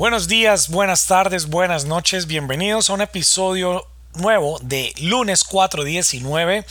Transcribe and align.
Buenos 0.00 0.28
días, 0.28 0.70
buenas 0.70 1.06
tardes, 1.06 1.48
buenas 1.48 1.84
noches, 1.84 2.26
bienvenidos 2.26 2.88
a 2.88 2.94
un 2.94 3.02
episodio 3.02 3.86
nuevo 4.14 4.58
de 4.62 4.94
lunes 5.02 5.44
419. 5.44 6.64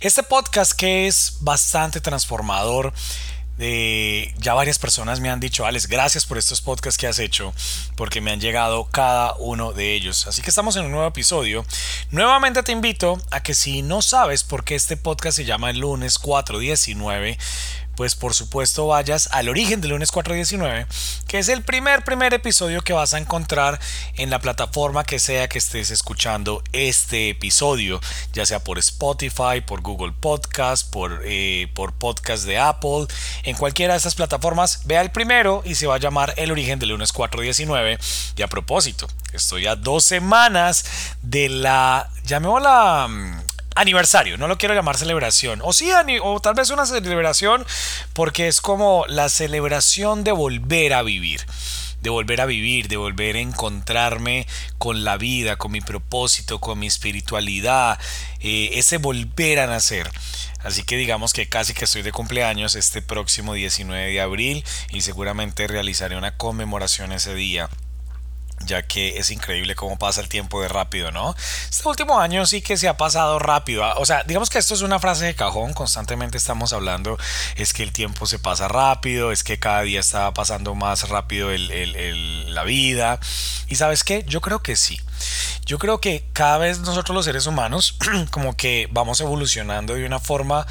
Este 0.00 0.22
podcast 0.22 0.72
que 0.72 1.06
es 1.06 1.36
bastante 1.42 2.00
transformador. 2.00 2.94
Eh, 3.58 4.34
ya 4.38 4.54
varias 4.54 4.78
personas 4.78 5.20
me 5.20 5.28
han 5.28 5.40
dicho, 5.40 5.66
Alex, 5.66 5.88
gracias 5.88 6.24
por 6.24 6.38
estos 6.38 6.62
podcasts 6.62 6.96
que 6.96 7.06
has 7.06 7.18
hecho, 7.18 7.52
porque 7.96 8.22
me 8.22 8.30
han 8.30 8.40
llegado 8.40 8.86
cada 8.86 9.34
uno 9.34 9.74
de 9.74 9.92
ellos. 9.92 10.26
Así 10.26 10.40
que 10.40 10.48
estamos 10.48 10.74
en 10.76 10.86
un 10.86 10.92
nuevo 10.92 11.06
episodio. 11.06 11.66
Nuevamente 12.10 12.62
te 12.62 12.72
invito 12.72 13.20
a 13.30 13.42
que 13.42 13.52
si 13.52 13.82
no 13.82 14.00
sabes 14.00 14.42
por 14.42 14.64
qué 14.64 14.74
este 14.74 14.96
podcast 14.96 15.36
se 15.36 15.44
llama 15.44 15.68
el 15.68 15.80
lunes 15.80 16.18
419, 16.18 17.36
pues 18.00 18.14
por 18.14 18.32
supuesto 18.32 18.86
vayas 18.86 19.28
al 19.30 19.50
origen 19.50 19.82
del 19.82 19.90
lunes 19.90 20.10
419, 20.10 20.86
que 21.28 21.38
es 21.38 21.50
el 21.50 21.62
primer 21.62 22.02
primer 22.02 22.32
episodio 22.32 22.80
que 22.80 22.94
vas 22.94 23.12
a 23.12 23.18
encontrar 23.18 23.78
en 24.14 24.30
la 24.30 24.38
plataforma 24.38 25.04
que 25.04 25.18
sea 25.18 25.48
que 25.48 25.58
estés 25.58 25.90
escuchando 25.90 26.64
este 26.72 27.28
episodio, 27.28 28.00
ya 28.32 28.46
sea 28.46 28.60
por 28.64 28.78
Spotify, 28.78 29.60
por 29.66 29.82
Google 29.82 30.14
Podcast, 30.18 30.90
por, 30.90 31.20
eh, 31.26 31.70
por 31.74 31.92
podcast 31.92 32.46
de 32.46 32.56
Apple, 32.56 33.06
en 33.42 33.54
cualquiera 33.54 33.92
de 33.92 33.98
estas 33.98 34.14
plataformas, 34.14 34.80
vea 34.86 35.02
el 35.02 35.10
primero 35.10 35.62
y 35.66 35.74
se 35.74 35.86
va 35.86 35.96
a 35.96 35.98
llamar 35.98 36.32
el 36.38 36.52
origen 36.52 36.78
del 36.78 36.88
lunes 36.88 37.12
419. 37.12 37.98
Y 38.34 38.40
a 38.40 38.48
propósito, 38.48 39.08
estoy 39.34 39.66
a 39.66 39.76
dos 39.76 40.04
semanas 40.04 40.86
de 41.20 41.50
la, 41.50 42.08
llamémosla 42.24 43.08
mm, 43.10 43.40
aniversario, 43.74 44.36
no 44.38 44.48
lo 44.48 44.58
quiero 44.58 44.74
llamar 44.74 44.96
celebración, 44.96 45.60
o 45.62 45.72
sí, 45.72 45.90
o 46.22 46.40
tal 46.40 46.54
vez 46.54 46.70
una 46.70 46.86
celebración 46.86 47.66
porque 48.12 48.48
es 48.48 48.60
como 48.60 49.04
la 49.08 49.28
celebración 49.28 50.24
de 50.24 50.32
volver 50.32 50.94
a 50.94 51.02
vivir 51.02 51.46
de 52.00 52.10
volver 52.10 52.40
a 52.40 52.46
vivir, 52.46 52.88
de 52.88 52.96
volver 52.96 53.36
a 53.36 53.40
encontrarme 53.40 54.46
con 54.78 55.04
la 55.04 55.16
vida, 55.16 55.56
con 55.56 55.72
mi 55.72 55.80
propósito, 55.80 56.58
con 56.58 56.78
mi 56.78 56.86
espiritualidad, 56.86 57.98
eh, 58.40 58.70
ese 58.74 58.98
volver 58.98 59.60
a 59.60 59.66
nacer. 59.66 60.10
Así 60.62 60.82
que 60.82 60.96
digamos 60.96 61.32
que 61.32 61.48
casi 61.48 61.72
que 61.72 61.84
estoy 61.84 62.02
de 62.02 62.12
cumpleaños 62.12 62.74
este 62.74 63.00
próximo 63.00 63.54
19 63.54 64.12
de 64.12 64.20
abril 64.20 64.64
y 64.90 65.00
seguramente 65.00 65.66
realizaré 65.66 66.16
una 66.16 66.36
conmemoración 66.36 67.12
ese 67.12 67.34
día 67.34 67.70
ya 68.66 68.82
que 68.82 69.18
es 69.18 69.30
increíble 69.30 69.74
cómo 69.74 69.98
pasa 69.98 70.20
el 70.20 70.28
tiempo 70.28 70.60
de 70.60 70.68
rápido, 70.68 71.10
¿no? 71.10 71.34
Este 71.68 71.88
último 71.88 72.20
año 72.20 72.46
sí 72.46 72.62
que 72.62 72.76
se 72.76 72.88
ha 72.88 72.96
pasado 72.96 73.38
rápido. 73.38 73.84
O 73.96 74.06
sea, 74.06 74.22
digamos 74.24 74.50
que 74.50 74.58
esto 74.58 74.74
es 74.74 74.82
una 74.82 74.98
frase 74.98 75.24
de 75.26 75.34
cajón, 75.34 75.72
constantemente 75.72 76.36
estamos 76.38 76.72
hablando, 76.72 77.18
es 77.56 77.72
que 77.72 77.82
el 77.82 77.92
tiempo 77.92 78.26
se 78.26 78.38
pasa 78.38 78.68
rápido, 78.68 79.32
es 79.32 79.44
que 79.44 79.58
cada 79.58 79.82
día 79.82 80.00
está 80.00 80.32
pasando 80.32 80.74
más 80.74 81.08
rápido 81.08 81.50
la 81.50 82.64
vida. 82.64 83.18
Y 83.68 83.76
sabes 83.76 84.04
qué, 84.04 84.24
yo 84.26 84.40
creo 84.40 84.62
que 84.62 84.76
sí. 84.76 85.00
Yo 85.66 85.78
creo 85.78 86.00
que 86.00 86.24
cada 86.32 86.58
vez 86.58 86.80
nosotros 86.80 87.14
los 87.14 87.24
seres 87.24 87.46
humanos 87.46 87.96
como 88.30 88.56
que 88.56 88.88
vamos 88.90 89.20
evolucionando 89.20 89.94
de 89.94 90.04
una 90.04 90.18
forma 90.18 90.66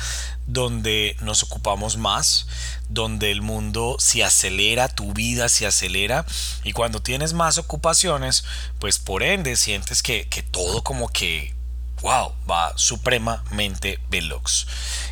donde 0.46 1.16
nos 1.22 1.44
ocupamos 1.44 1.98
más, 1.98 2.48
donde 2.90 3.32
el 3.32 3.42
mundo 3.42 3.98
se 4.00 4.24
acelera, 4.24 4.88
tu 4.88 5.14
vida 5.14 5.48
se 5.48 5.68
acelera 5.68 6.26
y 6.64 6.74
cuando 6.74 7.02
tienes 7.02 7.34
más 7.34 7.58
ocupaciones, 7.58 8.44
pues 8.80 8.98
por 8.98 9.24
ende 9.24 9.56
sientes 9.56 10.02
que, 10.02 10.26
todo 10.52 10.84
como 10.84 11.08
que, 11.10 11.54
wow, 12.02 12.34
va 12.50 12.74
supremamente 12.76 14.00
veloz. 14.10 14.68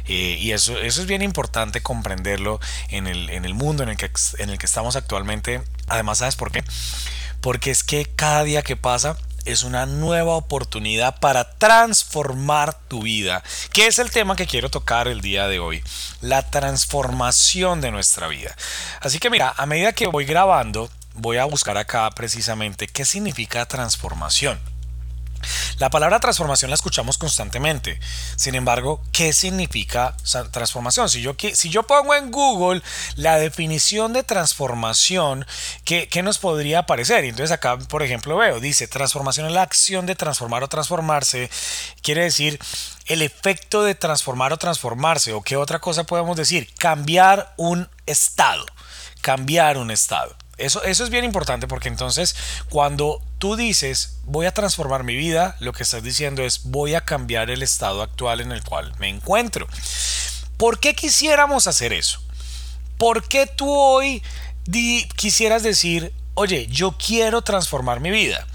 Eh, 0.05 0.37
y 0.39 0.51
eso, 0.51 0.77
eso 0.79 1.01
es 1.01 1.07
bien 1.07 1.21
importante 1.21 1.81
comprenderlo 1.81 2.59
en 2.89 3.07
el, 3.07 3.29
en 3.29 3.45
el 3.45 3.53
mundo 3.53 3.83
en 3.83 3.89
el, 3.89 3.97
que, 3.97 4.09
en 4.39 4.49
el 4.49 4.57
que 4.57 4.65
estamos 4.65 4.95
actualmente. 4.95 5.61
Además, 5.87 6.17
¿sabes 6.17 6.35
por 6.35 6.51
qué? 6.51 6.63
Porque 7.41 7.69
es 7.69 7.83
que 7.83 8.05
cada 8.05 8.43
día 8.43 8.63
que 8.63 8.75
pasa 8.75 9.17
es 9.47 9.63
una 9.63 9.85
nueva 9.85 10.35
oportunidad 10.35 11.19
para 11.19 11.49
transformar 11.57 12.77
tu 12.87 13.03
vida, 13.03 13.43
que 13.71 13.87
es 13.87 13.97
el 13.97 14.11
tema 14.11 14.35
que 14.35 14.45
quiero 14.45 14.69
tocar 14.69 15.07
el 15.07 15.21
día 15.21 15.47
de 15.47 15.59
hoy, 15.59 15.81
la 16.21 16.49
transformación 16.49 17.79
de 17.79 17.91
nuestra 17.91 18.27
vida. 18.27 18.55
Así 18.99 19.19
que 19.19 19.29
mira, 19.29 19.53
a 19.55 19.65
medida 19.65 19.93
que 19.93 20.07
voy 20.07 20.25
grabando, 20.25 20.89
voy 21.13 21.37
a 21.37 21.45
buscar 21.45 21.77
acá 21.77 22.09
precisamente 22.11 22.87
qué 22.87 23.05
significa 23.05 23.65
transformación. 23.65 24.59
La 25.79 25.89
palabra 25.89 26.19
transformación 26.19 26.71
la 26.71 26.75
escuchamos 26.75 27.17
constantemente. 27.17 27.99
Sin 28.35 28.55
embargo, 28.55 29.01
¿qué 29.11 29.33
significa 29.33 30.15
transformación? 30.51 31.09
Si 31.09 31.21
yo, 31.21 31.35
si 31.53 31.69
yo 31.69 31.83
pongo 31.83 32.15
en 32.15 32.31
Google 32.31 32.81
la 33.15 33.37
definición 33.37 34.13
de 34.13 34.23
transformación, 34.23 35.45
¿qué, 35.85 36.07
¿qué, 36.09 36.23
nos 36.23 36.39
podría 36.39 36.79
aparecer? 36.79 37.25
Entonces 37.25 37.51
acá, 37.51 37.77
por 37.77 38.03
ejemplo, 38.03 38.37
veo, 38.37 38.59
dice, 38.59 38.87
transformación 38.87 39.47
es 39.47 39.51
la 39.51 39.61
acción 39.61 40.05
de 40.05 40.15
transformar 40.15 40.63
o 40.63 40.67
transformarse. 40.67 41.49
Quiere 42.01 42.23
decir 42.23 42.59
el 43.05 43.21
efecto 43.21 43.83
de 43.83 43.95
transformar 43.95 44.53
o 44.53 44.57
transformarse. 44.57 45.33
¿O 45.33 45.41
qué 45.41 45.57
otra 45.57 45.79
cosa 45.79 46.05
podemos 46.05 46.37
decir? 46.37 46.73
Cambiar 46.77 47.53
un 47.57 47.89
estado. 48.05 48.65
Cambiar 49.21 49.77
un 49.77 49.91
estado. 49.91 50.35
Eso, 50.57 50.83
eso 50.83 51.03
es 51.03 51.09
bien 51.09 51.23
importante 51.23 51.67
porque 51.67 51.87
entonces 51.87 52.35
cuando 52.69 53.21
tú 53.37 53.55
dices 53.55 54.17
voy 54.23 54.47
a 54.47 54.53
transformar 54.53 55.03
mi 55.03 55.15
vida, 55.15 55.55
lo 55.59 55.71
que 55.71 55.83
estás 55.83 56.01
diciendo 56.01 56.43
es 56.43 56.63
voy 56.63 56.95
a 56.95 57.01
cambiar 57.01 57.49
el 57.51 57.61
estado 57.61 58.01
actual 58.01 58.41
en 58.41 58.51
el 58.51 58.63
cual 58.63 58.93
me 58.97 59.07
encuentro. 59.07 59.67
¿Por 60.57 60.79
qué 60.79 60.95
quisiéramos 60.95 61.67
hacer 61.67 61.93
eso? 61.93 62.19
¿Por 62.97 63.27
qué 63.27 63.45
tú 63.45 63.71
hoy 63.71 64.23
quisieras 65.15 65.61
decir, 65.61 66.11
oye, 66.33 66.65
yo 66.67 66.97
quiero 66.97 67.43
transformar 67.43 67.99
mi 67.99 68.09
vida? 68.09 68.47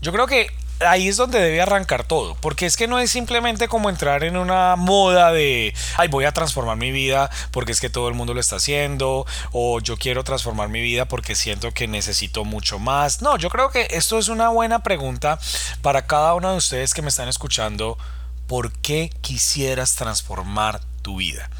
Yo 0.00 0.12
creo 0.12 0.26
que 0.26 0.48
ahí 0.80 1.08
es 1.08 1.16
donde 1.16 1.40
debe 1.40 1.60
arrancar 1.60 2.04
todo, 2.04 2.36
porque 2.36 2.66
es 2.66 2.76
que 2.76 2.86
no 2.86 2.98
es 2.98 3.10
simplemente 3.10 3.68
como 3.68 3.90
entrar 3.90 4.24
en 4.24 4.36
una 4.36 4.76
moda 4.76 5.32
de, 5.32 5.74
ay, 5.96 6.08
voy 6.08 6.24
a 6.24 6.32
transformar 6.32 6.76
mi 6.76 6.90
vida 6.90 7.30
porque 7.50 7.72
es 7.72 7.80
que 7.80 7.90
todo 7.90 8.08
el 8.08 8.14
mundo 8.14 8.34
lo 8.34 8.40
está 8.40 8.56
haciendo, 8.56 9.26
o 9.52 9.80
yo 9.80 9.96
quiero 9.96 10.24
transformar 10.24 10.68
mi 10.68 10.80
vida 10.80 11.06
porque 11.06 11.34
siento 11.34 11.72
que 11.72 11.86
necesito 11.86 12.44
mucho 12.44 12.78
más. 12.78 13.22
No, 13.22 13.36
yo 13.36 13.50
creo 13.50 13.70
que 13.70 13.88
esto 13.90 14.18
es 14.18 14.28
una 14.28 14.48
buena 14.48 14.82
pregunta 14.82 15.38
para 15.82 16.06
cada 16.06 16.34
uno 16.34 16.50
de 16.50 16.56
ustedes 16.56 16.94
que 16.94 17.02
me 17.02 17.08
están 17.08 17.28
escuchando, 17.28 17.98
¿por 18.46 18.72
qué 18.72 19.10
quisieras 19.20 19.94
transformar 19.94 20.80
tu 21.02 21.16
vida? 21.16 21.50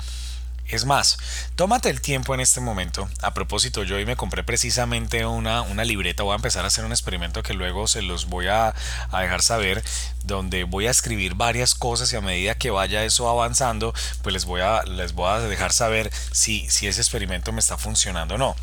Es 0.75 0.87
más, 0.87 1.19
tómate 1.55 1.89
el 1.89 2.01
tiempo 2.01 2.35
en 2.35 2.41
este 2.41 2.61
momento. 2.61 3.09
A 3.23 3.33
propósito, 3.33 3.85
yo 3.85 3.95
hoy 3.95 4.05
me 4.05 4.17
compré 4.17 4.43
precisamente 4.43 5.25
una, 5.25 5.63
una 5.63 5.85
libreta. 5.85 6.25
Voy 6.25 6.33
a 6.33 6.37
empezar 6.37 6.65
a 6.65 6.67
hacer 6.67 6.85
un 6.85 6.91
experimento 6.91 7.45
que 7.45 7.55
luego 7.55 7.87
se 7.87 8.03
los 8.03 8.27
voy 8.27 8.49
a, 8.49 8.75
dejar 9.13 9.43
saber, 9.43 9.85
donde 10.25 10.65
voy 10.65 10.89
a 10.89 10.91
escribir 10.91 11.37
varias 11.37 11.77
cosas 11.77 12.13
y 12.13 12.17
a 12.17 12.21
medida 12.21 12.57
que 12.57 12.71
vaya 12.71 13.05
eso 13.05 13.29
avanzando, 13.29 13.95
pues 14.23 14.33
les 14.33 14.47
voy 14.47 14.63
a, 14.63 14.83
les 14.83 15.13
voy 15.13 15.31
a 15.31 15.39
dejar 15.39 15.73
saber 15.73 16.11
si, 16.33 16.69
si 16.69 16.89
ese 16.89 17.01
experimento 17.01 17.53
me 17.53 17.61
está 17.61 17.79
funcionando 17.79 18.35
o 18.35 18.39
no 18.39 18.57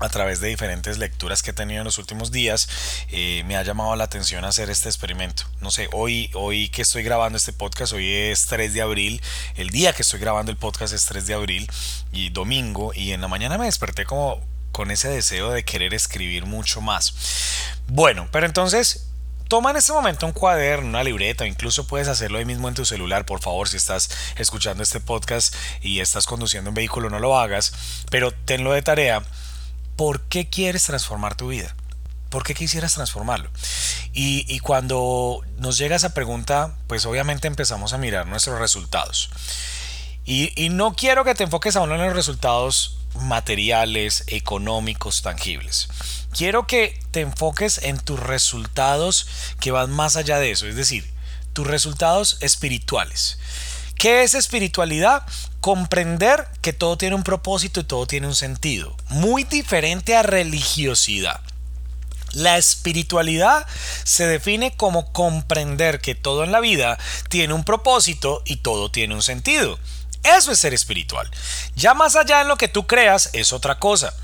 a 0.00 0.08
través 0.08 0.40
de 0.40 0.48
diferentes 0.48 0.98
lecturas 0.98 1.42
que 1.42 1.50
he 1.50 1.54
tenido 1.54 1.80
en 1.80 1.84
los 1.84 1.98
últimos 1.98 2.30
días, 2.30 2.68
eh, 3.10 3.42
me 3.46 3.56
ha 3.56 3.62
llamado 3.62 3.94
la 3.96 4.04
atención 4.04 4.44
hacer 4.44 4.70
este 4.70 4.88
experimento. 4.88 5.44
No 5.60 5.70
sé, 5.70 5.88
hoy, 5.92 6.30
hoy 6.34 6.68
que 6.68 6.82
estoy 6.82 7.02
grabando 7.02 7.38
este 7.38 7.52
podcast, 7.52 7.92
hoy 7.92 8.12
es 8.12 8.46
3 8.46 8.74
de 8.74 8.82
abril, 8.82 9.22
el 9.56 9.70
día 9.70 9.92
que 9.92 10.02
estoy 10.02 10.20
grabando 10.20 10.50
el 10.50 10.58
podcast 10.58 10.92
es 10.92 11.06
3 11.06 11.26
de 11.26 11.34
abril 11.34 11.70
y 12.12 12.30
domingo, 12.30 12.92
y 12.94 13.12
en 13.12 13.20
la 13.20 13.28
mañana 13.28 13.58
me 13.58 13.66
desperté 13.66 14.04
como 14.04 14.40
con 14.72 14.90
ese 14.90 15.08
deseo 15.08 15.50
de 15.50 15.64
querer 15.64 15.94
escribir 15.94 16.44
mucho 16.44 16.80
más. 16.80 17.14
Bueno, 17.88 18.28
pero 18.30 18.46
entonces 18.46 19.06
Toma 19.48 19.70
en 19.70 19.76
este 19.76 19.92
momento 19.92 20.26
un 20.26 20.32
cuaderno, 20.32 20.88
una 20.88 21.04
libreta, 21.04 21.46
incluso 21.46 21.86
puedes 21.86 22.08
hacerlo 22.08 22.38
ahí 22.38 22.44
mismo 22.44 22.66
en 22.66 22.74
tu 22.74 22.84
celular. 22.84 23.24
Por 23.24 23.40
favor, 23.40 23.68
si 23.68 23.76
estás 23.76 24.10
escuchando 24.36 24.82
este 24.82 24.98
podcast 24.98 25.54
y 25.80 26.00
estás 26.00 26.26
conduciendo 26.26 26.70
un 26.70 26.74
vehículo, 26.74 27.10
no 27.10 27.20
lo 27.20 27.38
hagas, 27.38 27.72
pero 28.10 28.32
tenlo 28.32 28.72
de 28.72 28.82
tarea 28.82 29.22
¿por 29.96 30.22
qué 30.22 30.48
quieres 30.48 30.84
transformar 30.84 31.34
tu 31.34 31.48
vida? 31.48 31.74
¿Por 32.30 32.44
qué 32.44 32.54
quisieras 32.54 32.94
transformarlo? 32.94 33.50
Y, 34.12 34.58
cuando 34.60 35.42
nos 35.58 35.78
llega 35.78 35.96
esa 35.96 36.14
pregunta, 36.14 36.74
pues 36.86 37.06
obviamente 37.06 37.48
empezamos 37.48 37.92
a 37.92 37.98
mirar 37.98 38.26
nuestros 38.26 38.58
resultados. 38.58 39.30
Y, 40.24 40.68
no 40.70 40.94
quiero 40.94 41.24
que 41.24 41.34
te 41.34 41.44
enfoques 41.44 41.76
aún 41.76 41.92
en 41.92 42.02
los 42.02 42.14
resultados 42.14 42.98
materiales, 43.20 44.24
económicos, 44.26 45.22
tangibles. 45.22 45.88
Quiero 46.32 46.66
que 46.66 46.98
te 47.10 47.20
enfoques 47.20 47.78
en 47.78 47.98
tus 47.98 48.20
resultados 48.20 49.26
que 49.60 49.70
van 49.70 49.90
más 49.90 50.16
allá 50.16 50.38
de 50.38 50.50
eso, 50.50 50.66
es 50.66 50.76
decir, 50.76 51.10
tus 51.52 51.66
resultados 51.66 52.38
espirituales. 52.40 53.38
¿Qué 53.94 54.24
es 54.24 54.34
espiritualidad? 54.34 55.24
Comprender 55.66 56.46
que 56.62 56.72
todo 56.72 56.96
tiene 56.96 57.16
un 57.16 57.24
propósito 57.24 57.80
y 57.80 57.82
todo 57.82 58.06
tiene 58.06 58.28
un 58.28 58.36
sentido. 58.36 58.96
Muy 59.08 59.42
diferente 59.42 60.14
a 60.14 60.22
religiosidad. 60.22 61.40
La 62.30 62.56
espiritualidad 62.56 63.66
se 64.04 64.28
define 64.28 64.76
como 64.76 65.12
comprender 65.12 66.00
que 66.00 66.14
todo 66.14 66.44
en 66.44 66.52
la 66.52 66.60
vida 66.60 66.98
tiene 67.30 67.52
un 67.52 67.64
propósito 67.64 68.42
y 68.44 68.58
todo 68.58 68.92
tiene 68.92 69.16
un 69.16 69.22
sentido. 69.22 69.76
Eso 70.22 70.52
es 70.52 70.60
ser 70.60 70.72
espiritual. 70.72 71.28
Ya 71.74 71.94
más 71.94 72.14
allá 72.14 72.42
en 72.42 72.46
lo 72.46 72.56
que 72.56 72.68
tú 72.68 72.86
creas 72.86 73.30
es 73.32 73.52
otra 73.52 73.80
cosa. 73.80 74.14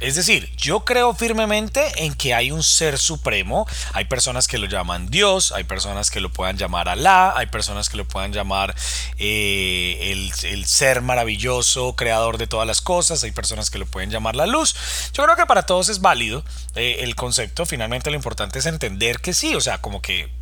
Es 0.00 0.14
decir, 0.14 0.50
yo 0.56 0.80
creo 0.84 1.14
firmemente 1.14 2.04
en 2.04 2.14
que 2.14 2.34
hay 2.34 2.50
un 2.50 2.62
ser 2.62 2.98
supremo. 2.98 3.66
Hay 3.92 4.06
personas 4.06 4.48
que 4.48 4.58
lo 4.58 4.66
llaman 4.66 5.08
Dios, 5.10 5.52
hay 5.52 5.64
personas 5.64 6.10
que 6.10 6.20
lo 6.20 6.30
puedan 6.30 6.56
llamar 6.56 6.88
Alá, 6.88 7.34
hay 7.36 7.46
personas 7.46 7.90
que 7.90 7.98
lo 7.98 8.06
puedan 8.06 8.32
llamar 8.32 8.74
eh, 9.18 10.10
el, 10.42 10.64
ser 10.64 11.02
maravilloso, 11.02 11.94
creador 11.96 12.38
de 12.38 12.46
todas 12.46 12.66
las 12.66 12.80
cosas, 12.80 13.22
hay 13.24 13.32
personas 13.32 13.70
que 13.70 13.78
lo 13.78 13.86
pueden 13.86 14.10
llamar 14.10 14.36
la 14.36 14.46
luz. 14.46 14.74
Yo 15.12 15.24
creo 15.24 15.36
que 15.36 15.46
para 15.46 15.66
todos 15.66 15.88
es 15.88 16.00
válido 16.00 16.44
eh, 16.74 16.98
el 17.00 17.14
concepto. 17.14 17.66
Finalmente 17.66 18.10
lo 18.10 18.16
importante 18.16 18.58
es 18.58 18.66
entender 18.66 19.20
que 19.20 19.34
sí, 19.34 19.54
o 19.54 19.60
sea, 19.60 19.82
como 19.82 20.00
que 20.00 20.39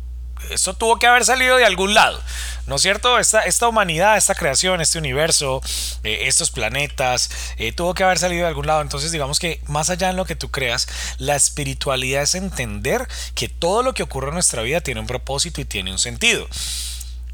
esto 0.49 0.73
tuvo 0.73 0.97
que 0.99 1.07
haber 1.07 1.25
salido 1.25 1.57
de 1.57 1.65
algún 1.65 1.93
lado, 1.93 2.21
¿no 2.67 2.75
es 2.75 2.81
cierto? 2.81 3.19
Esta, 3.19 3.41
esta 3.41 3.67
humanidad, 3.67 4.17
esta 4.17 4.35
creación, 4.35 4.81
este 4.81 4.97
universo, 4.97 5.61
eh, 6.03 6.21
estos 6.23 6.51
planetas, 6.51 7.29
eh, 7.57 7.71
tuvo 7.71 7.93
que 7.93 8.03
haber 8.03 8.19
salido 8.19 8.43
de 8.43 8.47
algún 8.47 8.67
lado. 8.67 8.81
Entonces 8.81 9.11
digamos 9.11 9.39
que 9.39 9.61
más 9.67 9.89
allá 9.89 10.09
en 10.09 10.15
lo 10.15 10.25
que 10.25 10.35
tú 10.35 10.49
creas, 10.49 10.87
la 11.17 11.35
espiritualidad 11.35 12.23
es 12.23 12.35
entender 12.35 13.07
que 13.35 13.49
todo 13.49 13.83
lo 13.83 13.93
que 13.93 14.03
ocurre 14.03 14.29
en 14.29 14.35
nuestra 14.35 14.61
vida 14.61 14.81
tiene 14.81 14.99
un 14.99 15.07
propósito 15.07 15.61
y 15.61 15.65
tiene 15.65 15.91
un 15.91 15.99
sentido. 15.99 16.47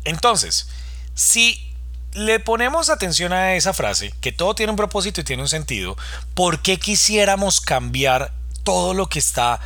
Entonces, 0.03 0.67
si 1.13 1.73
le 2.13 2.39
ponemos 2.39 2.89
atención 2.89 3.33
a 3.33 3.55
esa 3.55 3.73
frase, 3.73 4.13
que 4.21 4.31
todo 4.31 4.55
tiene 4.55 4.71
un 4.71 4.77
propósito 4.77 5.21
y 5.21 5.25
tiene 5.25 5.43
un 5.43 5.49
sentido, 5.49 5.97
¿por 6.33 6.61
qué 6.61 6.77
quisiéramos 6.77 7.59
cambiar 7.59 8.31
todo 8.63 8.93
lo 8.93 9.07
que 9.07 9.19
está 9.19 9.59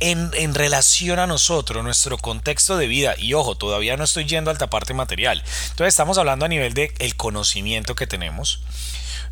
en, 0.00 0.54
relación 0.54 1.18
a 1.18 1.26
nosotros, 1.26 1.84
nuestro 1.84 2.18
contexto 2.18 2.76
de 2.76 2.86
vida. 2.86 3.14
Y 3.18 3.34
ojo, 3.34 3.54
todavía 3.54 3.96
no 3.96 4.04
estoy 4.04 4.24
yendo 4.24 4.50
a 4.50 4.52
alta 4.52 4.70
parte 4.70 4.94
material. 4.94 5.42
Entonces 5.70 5.88
estamos 5.88 6.18
hablando 6.18 6.44
a 6.44 6.48
nivel 6.48 6.74
de 6.74 6.92
el 6.98 7.16
conocimiento 7.16 7.94
que 7.94 8.06
tenemos, 8.06 8.60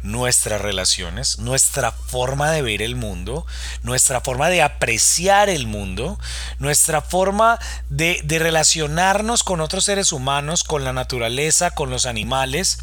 nuestras 0.03 0.61
relaciones, 0.61 1.38
nuestra 1.38 1.91
forma 1.93 2.53
de 2.53 2.62
ver 2.62 2.82
el 2.82 2.94
mundo, 2.94 3.47
nuestra 3.82 4.20
forma 4.20 4.49
de 4.49 4.62
apreciar 4.62 5.49
el 5.49 5.67
mundo, 5.67 6.19
nuestra 6.59 7.00
forma 7.00 7.59
de 7.88 8.23
relacionarnos 8.29 9.43
con 9.43 9.61
otros 9.61 9.85
seres 9.85 10.12
humanos, 10.12 10.62
con 10.62 10.85
la 10.85 10.93
naturaleza, 10.93 11.73
con 11.73 11.91
los 11.91 12.06
animales, 12.06 12.79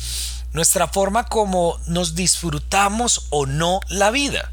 nuestra 0.56 0.88
forma 0.88 1.26
como 1.26 1.78
nos 1.86 2.16
disfrutamos 2.16 3.28
o 3.30 3.46
no 3.46 3.82
la 3.90 4.10
vida, 4.10 4.52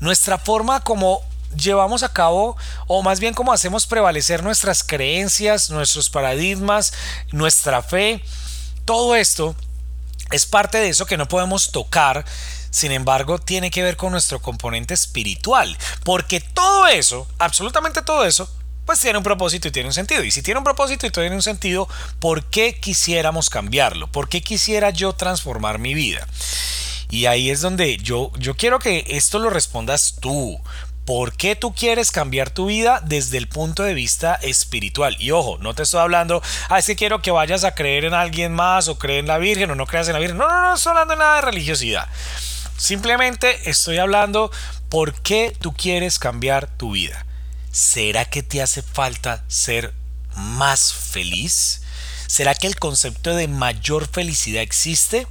nuestra 0.00 0.38
forma 0.38 0.80
como 0.80 1.22
llevamos 1.56 2.02
a 2.02 2.12
cabo, 2.12 2.56
o 2.86 3.02
más 3.02 3.20
bien 3.20 3.34
cómo 3.34 3.52
hacemos 3.52 3.86
prevalecer 3.86 4.42
nuestras 4.42 4.82
creencias, 4.84 5.70
nuestros 5.70 6.10
paradigmas, 6.10 6.92
nuestra 7.32 7.82
fe. 7.82 8.22
Todo 8.84 9.16
esto 9.16 9.54
es 10.30 10.46
parte 10.46 10.78
de 10.78 10.88
eso 10.88 11.06
que 11.06 11.16
no 11.16 11.28
podemos 11.28 11.72
tocar. 11.72 12.24
Sin 12.70 12.90
embargo, 12.90 13.38
tiene 13.38 13.70
que 13.70 13.82
ver 13.82 13.96
con 13.96 14.12
nuestro 14.12 14.40
componente 14.40 14.94
espiritual. 14.94 15.76
Porque 16.02 16.40
todo 16.40 16.86
eso, 16.86 17.26
absolutamente 17.38 18.02
todo 18.02 18.24
eso, 18.24 18.50
pues 18.84 19.00
tiene 19.00 19.18
un 19.18 19.24
propósito 19.24 19.68
y 19.68 19.70
tiene 19.70 19.88
un 19.88 19.94
sentido. 19.94 20.24
Y 20.24 20.30
si 20.30 20.42
tiene 20.42 20.58
un 20.58 20.64
propósito 20.64 21.06
y 21.06 21.10
tiene 21.10 21.34
un 21.34 21.42
sentido, 21.42 21.88
¿por 22.18 22.44
qué 22.44 22.78
quisiéramos 22.78 23.48
cambiarlo? 23.48 24.10
¿Por 24.10 24.28
qué 24.28 24.42
quisiera 24.42 24.90
yo 24.90 25.12
transformar 25.14 25.78
mi 25.78 25.94
vida? 25.94 26.26
Y 27.10 27.26
ahí 27.26 27.50
es 27.50 27.60
donde 27.60 27.96
yo, 27.98 28.32
yo 28.38 28.56
quiero 28.56 28.78
que 28.78 29.04
esto 29.08 29.38
lo 29.38 29.50
respondas 29.50 30.16
tú, 30.20 30.60
¿Por 31.04 31.36
qué 31.36 31.54
tú 31.54 31.74
quieres 31.74 32.10
cambiar 32.10 32.50
tu 32.50 32.66
vida 32.66 33.02
desde 33.04 33.36
el 33.36 33.46
punto 33.46 33.82
de 33.82 33.92
vista 33.92 34.36
espiritual? 34.36 35.16
Y 35.20 35.32
ojo, 35.32 35.58
no 35.58 35.74
te 35.74 35.82
estoy 35.82 36.00
hablando, 36.00 36.42
ah, 36.70 36.78
es 36.78 36.86
que 36.86 36.96
quiero 36.96 37.20
que 37.20 37.30
vayas 37.30 37.64
a 37.64 37.74
creer 37.74 38.06
en 38.06 38.14
alguien 38.14 38.54
más 38.54 38.88
o 38.88 38.98
creer 38.98 39.20
en 39.20 39.26
la 39.26 39.38
Virgen 39.38 39.70
o 39.70 39.74
no 39.74 39.86
creas 39.86 40.08
en 40.08 40.14
la 40.14 40.20
Virgen. 40.20 40.38
No, 40.38 40.48
no, 40.48 40.62
no 40.62 40.74
estoy 40.74 40.90
hablando 40.90 41.16
nada 41.16 41.36
de 41.36 41.42
religiosidad. 41.42 42.08
Simplemente 42.78 43.68
estoy 43.68 43.98
hablando 43.98 44.50
por 44.88 45.14
qué 45.20 45.54
tú 45.60 45.74
quieres 45.74 46.18
cambiar 46.18 46.68
tu 46.68 46.92
vida. 46.92 47.26
¿Será 47.70 48.24
que 48.24 48.42
te 48.42 48.62
hace 48.62 48.80
falta 48.80 49.44
ser 49.48 49.92
más 50.36 50.94
feliz? 50.94 51.82
¿Será 52.26 52.54
que 52.54 52.66
el 52.66 52.76
concepto 52.76 53.34
de 53.34 53.46
mayor 53.46 54.08
felicidad 54.08 54.62
existe? 54.62 55.26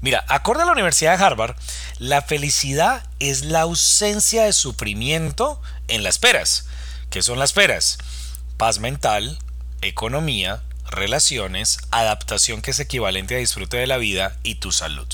Mira, 0.00 0.24
acorde 0.28 0.62
a 0.62 0.66
la 0.66 0.72
Universidad 0.72 1.18
de 1.18 1.24
Harvard, 1.24 1.56
la 1.98 2.22
felicidad 2.22 3.04
es 3.18 3.44
la 3.44 3.62
ausencia 3.62 4.44
de 4.44 4.52
sufrimiento 4.52 5.60
en 5.88 6.02
las 6.02 6.18
peras. 6.18 6.66
¿Qué 7.10 7.22
son 7.22 7.38
las 7.38 7.52
peras? 7.52 7.98
Paz 8.56 8.78
mental, 8.78 9.38
economía, 9.82 10.62
relaciones, 10.90 11.78
adaptación 11.90 12.62
que 12.62 12.70
es 12.70 12.80
equivalente 12.80 13.34
a 13.34 13.38
disfrute 13.38 13.76
de 13.76 13.86
la 13.86 13.98
vida 13.98 14.36
y 14.42 14.56
tu 14.56 14.72
salud. 14.72 15.06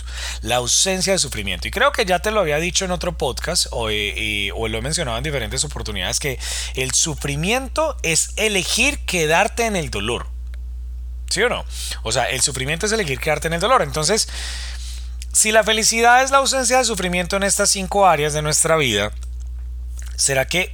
La 0.42 0.56
ausencia 0.56 1.12
de 1.12 1.18
sufrimiento. 1.18 1.68
Y 1.68 1.70
creo 1.70 1.92
que 1.92 2.04
ya 2.04 2.18
te 2.20 2.30
lo 2.30 2.40
había 2.40 2.58
dicho 2.58 2.84
en 2.84 2.90
otro 2.90 3.16
podcast 3.16 3.66
o, 3.70 3.90
eh, 3.90 4.50
o, 4.54 4.68
lo 4.68 4.78
he 4.78 4.82
mencionado 4.82 5.18
en 5.18 5.24
diferentes 5.24 5.64
oportunidades 5.64 6.20
que 6.20 6.38
el 6.74 6.92
sufrimiento 6.92 7.96
es 8.02 8.30
elegir 8.36 8.98
quedarte 9.00 9.66
en 9.66 9.76
el 9.76 9.90
dolor. 9.90 10.28
¿Sí 11.30 11.42
o 11.42 11.48
no? 11.48 11.64
O 12.02 12.12
sea, 12.12 12.24
el 12.24 12.42
sufrimiento 12.42 12.86
es 12.86 12.92
elegir 12.92 13.18
quedarte 13.18 13.48
en 13.48 13.54
el 13.54 13.60
dolor. 13.60 13.82
Entonces, 13.82 14.28
si 15.34 15.50
la 15.50 15.64
felicidad 15.64 16.22
es 16.22 16.30
la 16.30 16.38
ausencia 16.38 16.78
de 16.78 16.84
sufrimiento 16.84 17.36
en 17.36 17.42
estas 17.42 17.68
cinco 17.68 18.06
áreas 18.06 18.32
de 18.32 18.40
nuestra 18.40 18.76
vida, 18.76 19.10
¿será 20.16 20.46
que 20.46 20.72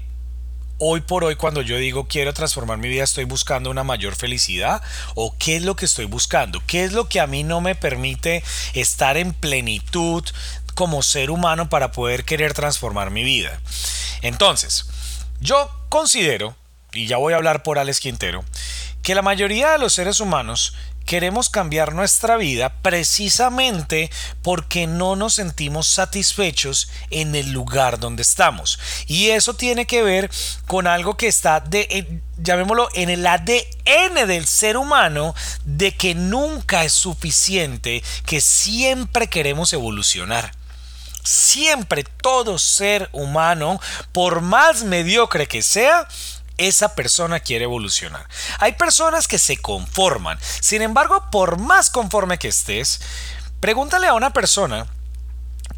hoy 0.76 1.00
por 1.00 1.24
hoy 1.24 1.36
cuando 1.36 1.62
yo 1.62 1.78
digo 1.78 2.06
quiero 2.06 2.34
transformar 2.34 2.76
mi 2.76 2.88
vida 2.88 3.04
estoy 3.04 3.24
buscando 3.24 3.70
una 3.70 3.84
mayor 3.84 4.16
felicidad? 4.16 4.82
¿O 5.14 5.34
qué 5.38 5.56
es 5.56 5.62
lo 5.62 5.76
que 5.76 5.86
estoy 5.86 6.04
buscando? 6.04 6.62
¿Qué 6.66 6.84
es 6.84 6.92
lo 6.92 7.08
que 7.08 7.20
a 7.20 7.26
mí 7.26 7.42
no 7.42 7.62
me 7.62 7.74
permite 7.74 8.44
estar 8.74 9.16
en 9.16 9.32
plenitud 9.32 10.24
como 10.74 11.02
ser 11.02 11.30
humano 11.30 11.70
para 11.70 11.90
poder 11.90 12.26
querer 12.26 12.52
transformar 12.52 13.10
mi 13.10 13.24
vida? 13.24 13.58
Entonces, 14.20 14.84
yo 15.40 15.70
considero, 15.88 16.54
y 16.92 17.06
ya 17.06 17.16
voy 17.16 17.32
a 17.32 17.36
hablar 17.36 17.62
por 17.62 17.78
Alex 17.78 17.98
Quintero, 17.98 18.44
que 19.02 19.14
la 19.14 19.22
mayoría 19.22 19.70
de 19.70 19.78
los 19.78 19.94
seres 19.94 20.20
humanos 20.20 20.74
queremos 21.10 21.48
cambiar 21.48 21.92
nuestra 21.92 22.36
vida 22.36 22.72
precisamente 22.82 24.12
porque 24.42 24.86
no 24.86 25.16
nos 25.16 25.34
sentimos 25.34 25.88
satisfechos 25.88 26.88
en 27.10 27.34
el 27.34 27.50
lugar 27.50 27.98
donde 27.98 28.22
estamos. 28.22 28.78
Y 29.08 29.30
eso 29.30 29.54
tiene 29.54 29.88
que 29.88 30.04
ver 30.04 30.30
con 30.68 30.86
algo 30.86 31.16
que 31.16 31.26
está 31.26 31.58
de, 31.58 32.20
llamémoslo, 32.38 32.90
en 32.94 33.10
el 33.10 33.26
ADN 33.26 34.28
del 34.28 34.46
ser 34.46 34.76
humano 34.76 35.34
de 35.64 35.90
que 35.96 36.14
nunca 36.14 36.84
es 36.84 36.92
suficiente, 36.92 38.04
que 38.24 38.40
siempre 38.40 39.26
queremos 39.26 39.72
evolucionar. 39.72 40.52
Siempre 41.24 42.04
todo 42.04 42.56
ser 42.56 43.08
humano, 43.10 43.80
por 44.12 44.42
más 44.42 44.84
mediocre 44.84 45.48
que 45.48 45.62
sea, 45.62 46.06
esa 46.68 46.94
persona 46.94 47.40
quiere 47.40 47.64
evolucionar. 47.64 48.26
Hay 48.58 48.72
personas 48.72 49.28
que 49.28 49.38
se 49.38 49.56
conforman. 49.56 50.38
Sin 50.60 50.82
embargo, 50.82 51.24
por 51.30 51.58
más 51.58 51.90
conforme 51.90 52.38
que 52.38 52.48
estés, 52.48 53.00
pregúntale 53.60 54.06
a 54.06 54.14
una 54.14 54.32
persona 54.32 54.86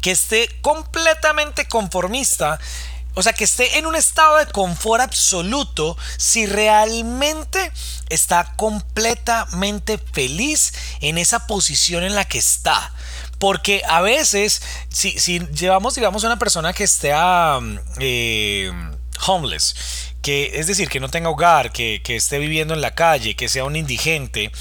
que 0.01 0.11
esté 0.11 0.49
completamente 0.61 1.67
conformista 1.67 2.59
o 3.15 3.21
sea, 3.21 3.33
que 3.33 3.43
esté 3.43 3.77
en 3.77 3.85
un 3.85 3.95
estado 3.95 4.37
de 4.37 4.47
confort 4.47 5.01
absoluto 5.01 5.95
si 6.17 6.47
realmente 6.47 7.71
está 8.09 8.55
completamente 8.55 9.99
feliz 9.99 10.73
en 10.99 11.19
esa 11.19 11.45
posición 11.45 12.03
en 12.03 12.15
la 12.15 12.25
que 12.25 12.39
está. 12.39 12.91
Porque 13.37 13.83
a 13.87 14.01
veces, 14.01 14.61
si, 14.89 15.39
llevamos, 15.53 15.95
digamos, 15.95 16.23
a 16.23 16.27
una 16.27 16.39
persona 16.39 16.73
que 16.73 16.85
esté 16.85 17.13
eh, 17.99 18.71
homeless, 19.27 19.75
que 20.23 20.51
es 20.55 20.67
decir, 20.67 20.89
que 20.89 21.01
no 21.01 21.09
tenga 21.09 21.29
hogar, 21.29 21.71
que, 21.71 22.01
esté 22.07 22.39
viviendo 22.39 22.73
en 22.73 22.81
la 22.81 22.95
calle, 22.95 23.35
que 23.35 23.49
sea 23.49 23.65
un 23.65 23.75
indigente. 23.75 24.51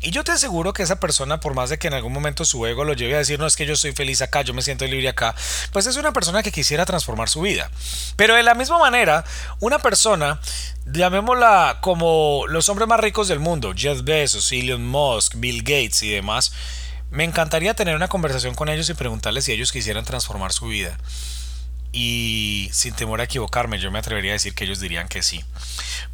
Y 0.00 0.10
yo 0.10 0.24
te 0.24 0.32
aseguro 0.32 0.72
que 0.72 0.82
esa 0.82 0.98
persona, 0.98 1.38
por 1.38 1.54
más 1.54 1.70
de 1.70 1.78
que 1.78 1.86
en 1.86 1.94
algún 1.94 2.12
momento 2.12 2.44
su 2.44 2.66
ego 2.66 2.82
lo 2.82 2.92
lleve 2.92 3.14
a 3.14 3.18
decir, 3.18 3.38
no 3.38 3.46
es 3.46 3.54
que 3.54 3.64
yo 3.64 3.76
soy 3.76 3.92
feliz 3.92 4.20
acá, 4.20 4.42
yo 4.42 4.52
me 4.52 4.62
siento 4.62 4.84
libre 4.84 5.08
acá, 5.08 5.36
pues 5.70 5.86
es 5.86 5.96
una 5.96 6.12
persona 6.12 6.42
que 6.42 6.50
quisiera 6.50 6.84
transformar 6.84 7.28
su 7.28 7.40
vida. 7.40 7.70
Pero 8.16 8.34
de 8.34 8.42
la 8.42 8.54
misma 8.54 8.80
manera, 8.80 9.24
una 9.60 9.78
persona, 9.78 10.40
llamémosla 10.86 11.78
como 11.82 12.44
los 12.48 12.68
hombres 12.68 12.88
más 12.88 12.98
ricos 12.98 13.28
del 13.28 13.38
mundo, 13.38 13.74
Jeff 13.76 14.02
Bezos, 14.02 14.50
Elon 14.50 14.84
Musk, 14.84 15.34
Bill 15.36 15.62
Gates 15.62 16.02
y 16.02 16.10
demás, 16.10 16.52
Me 17.12 17.24
encantaría 17.24 17.74
tener 17.74 17.94
una 17.94 18.08
conversación 18.08 18.54
con 18.54 18.70
ellos 18.70 18.88
y 18.88 18.94
preguntarles 18.94 19.44
si 19.44 19.52
ellos 19.52 19.70
quisieran 19.70 20.06
transformar 20.06 20.50
su 20.50 20.68
vida. 20.68 20.96
Y 21.92 22.70
sin 22.72 22.94
temor 22.94 23.20
a 23.20 23.24
equivocarme, 23.24 23.78
yo 23.78 23.90
me 23.90 23.98
atrevería 23.98 24.32
a 24.32 24.34
decir 24.34 24.54
que 24.54 24.64
ellos 24.64 24.80
dirían 24.80 25.08
que 25.08 25.22
sí. 25.22 25.44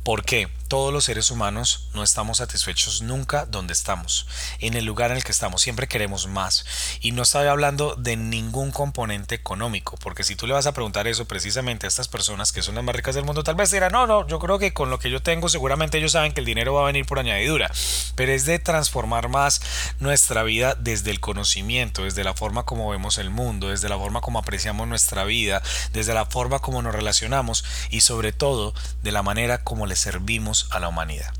¿Por 0.03 0.25
qué? 0.25 0.49
Todos 0.69 0.93
los 0.93 1.05
seres 1.05 1.31
humanos 1.31 1.89
no 1.95 2.03
estamos 2.03 2.39
satisfechos 2.39 3.01
nunca 3.03 3.47
donde 3.47 3.73
estamos, 3.73 4.27
en 4.59 4.75
el 4.75 4.85
lugar 4.85 5.11
en 5.11 5.19
el 5.19 5.25
que 5.25 5.33
estamos, 5.33 5.63
siempre 5.63 5.87
queremos 5.87 6.27
más. 6.27 6.65
Y 7.01 7.13
no 7.13 7.23
estoy 7.23 7.47
hablando 7.47 7.95
de 7.95 8.17
ningún 8.17 8.71
componente 8.71 9.35
económico, 9.35 9.97
porque 10.03 10.25
si 10.25 10.35
tú 10.35 10.47
le 10.47 10.55
vas 10.55 10.67
a 10.67 10.73
preguntar 10.73 11.07
eso 11.07 11.27
precisamente 11.27 11.87
a 11.87 11.89
estas 11.89 12.09
personas 12.09 12.53
que 12.53 12.63
son 12.63 12.75
las 12.75 12.85
más 12.85 12.97
ricas 12.97 13.15
del 13.15 13.25
mundo, 13.25 13.45
tal 13.45 13.55
vez 13.55 13.71
dirán, 13.71 13.93
no, 13.93 14.07
no, 14.07 14.27
yo 14.27 14.39
creo 14.39 14.59
que 14.59 14.73
con 14.73 14.91
lo 14.91 14.99
que 14.99 15.11
yo 15.11 15.23
tengo 15.23 15.49
seguramente 15.49 15.99
ellos 15.99 16.13
saben 16.13 16.33
que 16.33 16.41
el 16.41 16.47
dinero 16.47 16.75
va 16.75 16.83
a 16.83 16.87
venir 16.87 17.07
por 17.07 17.19
añadidura, 17.19 17.71
pero 18.15 18.33
es 18.33 18.45
de 18.47 18.59
transformar 18.59 19.29
más 19.29 19.61
nuestra 20.01 20.43
vida 20.43 20.75
desde 20.75 21.11
el 21.11 21.21
conocimiento, 21.21 22.05
desde 22.05 22.25
la 22.25 22.35
forma 22.35 22.65
como 22.65 22.91
vemos 22.91 23.19
el 23.19 23.31
mundo, 23.31 23.69
desde 23.69 23.89
la 23.89 23.97
forma 23.97 24.21
como 24.21 24.39
apreciamos 24.39 24.89
nuestra 24.89 25.25
vida, 25.25 25.63
desde 25.93 26.15
la 26.15 26.27
forma 26.27 26.61
como 26.61 26.83
nos 26.83 26.95
relacionamos 26.95 27.65
y 27.91 28.01
sobre 28.01 28.33
todo 28.33 28.75
de 29.03 29.13
la 29.13 29.23
manera 29.23 29.65
como 29.65 29.87
le 29.87 29.97
servimos 29.97 30.67
a 30.71 30.81
la 30.81 30.89
humanidad. 30.89 31.33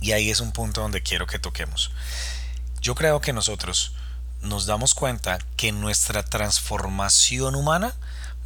Y 0.00 0.12
ahí 0.12 0.30
es 0.30 0.40
un 0.40 0.52
punto 0.52 0.80
donde 0.80 1.02
quiero 1.02 1.26
que 1.26 1.38
toquemos. 1.38 1.90
Yo 2.80 2.94
creo 2.94 3.20
que 3.20 3.32
nosotros 3.32 3.92
nos 4.40 4.66
damos 4.66 4.94
cuenta 4.94 5.38
que 5.56 5.72
nuestra 5.72 6.24
transformación 6.24 7.54
humana 7.54 7.94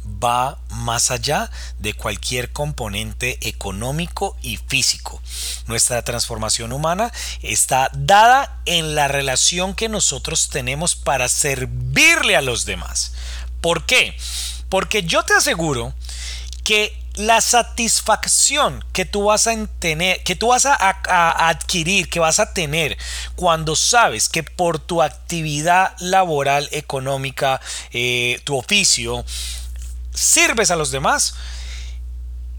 va 0.05 0.59
más 0.69 1.11
allá 1.11 1.49
de 1.79 1.93
cualquier 1.93 2.51
componente 2.51 3.39
económico 3.47 4.37
y 4.41 4.57
físico. 4.57 5.21
Nuestra 5.67 6.03
transformación 6.03 6.73
humana 6.73 7.11
está 7.41 7.89
dada 7.93 8.61
en 8.65 8.95
la 8.95 9.07
relación 9.07 9.73
que 9.75 9.89
nosotros 9.89 10.49
tenemos 10.49 10.95
para 10.95 11.29
servirle 11.29 12.35
a 12.35 12.41
los 12.41 12.65
demás. 12.65 13.13
¿Por 13.61 13.85
qué? 13.85 14.15
Porque 14.69 15.03
yo 15.03 15.23
te 15.23 15.33
aseguro 15.33 15.93
que 16.63 16.97
la 17.15 17.39
satisfacción 17.39 18.83
que 18.91 19.05
tú 19.05 19.25
vas 19.25 19.47
a 19.47 19.67
tener, 19.79 20.21
que 20.23 20.35
tú 20.35 20.47
vas 20.47 20.65
a, 20.65 20.75
adquirir, 21.49 22.09
que 22.09 22.19
vas 22.19 22.39
a 22.39 22.53
tener 22.53 22.97
cuando 23.35 23.75
sabes 23.75 24.27
que 24.27 24.43
por 24.43 24.79
tu 24.79 25.01
actividad 25.01 25.95
laboral, 25.99 26.67
económica, 26.71 27.61
eh, 27.91 28.41
tu 28.43 28.57
oficio, 28.57 29.23
sirves 30.13 30.71
a 30.71 30.75
los 30.75 30.91
demás, 30.91 31.35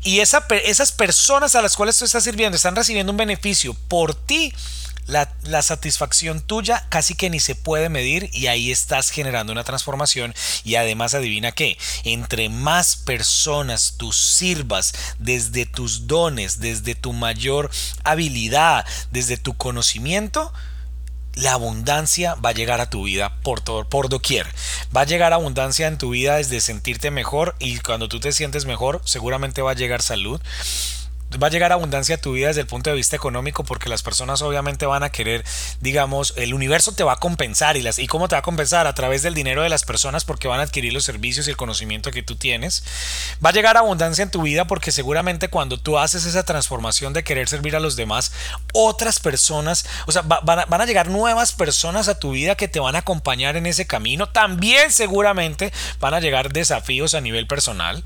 y 0.03 0.21
esas 0.21 0.93
personas 0.93 1.57
a 1.57 1.63
las 1.63 1.75
cuales 1.77 1.97
tú 1.99 2.05
estás 2.05 2.23
sirviendo 2.23 2.55
están 2.55 2.77
recibiendo 2.77 3.11
un 3.11 3.17
beneficio 3.17 3.75
por 3.89 4.15
ti, 4.15 4.55
la, 5.07 5.63
satisfacción 5.63 6.41
tuya 6.41 6.87
casi 6.89 7.15
que 7.15 7.31
ni 7.31 7.41
se 7.41 7.55
puede 7.55 7.89
medir 7.89 8.29
y 8.33 8.47
ahí 8.49 8.71
estás 8.71 9.11
generando 9.11 9.53
una 9.53 9.65
transformación 9.65 10.35
y 10.65 10.77
además 10.77 11.15
adivina 11.15 11.53
qué, 11.53 11.79
entre 12.05 12.49
más 12.49 12.97
personas 12.97 13.95
tú 13.97 14.13
sirvas 14.13 14.95
desde 15.19 15.67
tus 15.67 16.07
dones, 16.07 16.61
desde 16.61 16.95
tu 16.95 17.13
mayor 17.13 17.71
habilidad, 18.05 18.85
desde 19.11 19.37
tu 19.37 19.57
conocimiento, 19.57 20.53
la 21.35 21.53
abundancia 21.53 22.35
va 22.35 22.51
a 22.51 22.55
llegar 22.55 22.81
a 22.81 22.91
tu 22.91 23.05
vida 23.05 23.37
por 23.43 23.61
todo, 23.61 23.87
por 23.89 24.09
doquier. 24.09 24.47
Va 24.97 25.03
a 25.03 25.07
llegar 25.07 25.33
abundancia 25.33 25.87
en 25.87 25.99
tu 25.99 26.11
vida 26.11 26.37
desde 26.37 26.61
sentirte 26.61 27.11
mejor 27.11 27.55
y 27.59 27.79
cuando 27.81 28.09
tú 28.09 28.21
te 28.21 28.33
sientes 28.33 28.65
mejor, 28.65 29.03
seguramente 29.05 29.63
va 29.63 29.73
a 29.73 29.75
llegar 29.75 30.01
salud 30.01 30.41
va 31.43 31.49
a 31.49 31.51
llegar 31.51 31.73
abundancia 31.73 32.15
a 32.15 32.19
tu 32.19 32.33
vida 32.33 32.49
desde 32.49 32.61
el 32.61 32.67
punto 32.67 32.89
de 32.91 32.97
vista 32.97 33.17
económico 33.17 33.65
porque 33.65 33.89
las 33.89 34.03
personas 34.03 34.43
obviamente 34.43 34.87
van 34.87 35.03
a 35.03 35.11
querer, 35.11 35.45
digamos, 35.81 36.33
el 36.37 36.55
universo 36.55 36.93
te 36.93 37.03
va 37.03 37.15
a 37.15 37.17
compensar 37.17 37.77
y 37.77 37.83
las 37.83 37.99
y 37.99 38.07
cómo 38.07 38.29
te 38.29 38.37
va 38.37 38.41
a 38.41 38.43
compensar 38.43 38.87
a 38.87 38.95
través 38.95 39.23
del 39.23 39.35
dinero 39.35 39.63
de 39.63 39.69
las 39.69 39.85
personas 39.85 40.25
porque 40.25 40.49
van 40.49 40.61
a 40.61 40.63
adquirir 40.63 40.93
los 40.93 41.05
servicios 41.05 41.47
y 41.47 41.51
el 41.51 41.57
conocimiento 41.57 42.11
que 42.11 42.23
tú 42.23 42.37
tienes. 42.37 42.85
Va 43.45 43.51
a 43.51 43.53
llegar 43.53 43.77
abundancia 43.77 44.23
en 44.23 44.31
tu 44.31 44.43
vida 44.43 44.67
porque 44.67 44.93
seguramente 44.93 45.49
cuando 45.49 45.79
tú 45.79 45.99
haces 45.99 46.25
esa 46.27 46.45
transformación 46.45 47.13
de 47.13 47.25
querer 47.25 47.49
servir 47.49 47.77
a 47.77 47.81
los 47.81 47.97
demás, 47.97 48.33
otras 48.73 49.19
personas, 49.19 49.85
o 50.07 50.13
sea, 50.13 50.23
van, 50.23 50.61
a, 50.61 50.65
van 50.67 50.81
a 50.81 50.87
llegar 50.87 51.09
nuevas 51.09 51.53
personas 51.53 52.09
a 52.09 52.19
tu 52.19 52.31
vida 52.31 52.55
que 52.55 52.69
te 52.69 52.81
van 52.81 52.95
a 52.95 53.01
acompañar 53.01 53.57
en 53.57 53.67
ese 53.67 53.87
camino. 53.87 54.29
También 54.29 54.93
seguramente 54.93 55.73
van 56.01 56.15
a 56.15 56.21
llegar 56.21 56.53
desafíos 56.53 57.15
a 57.15 57.21
nivel 57.21 57.47
personal. 57.47 58.05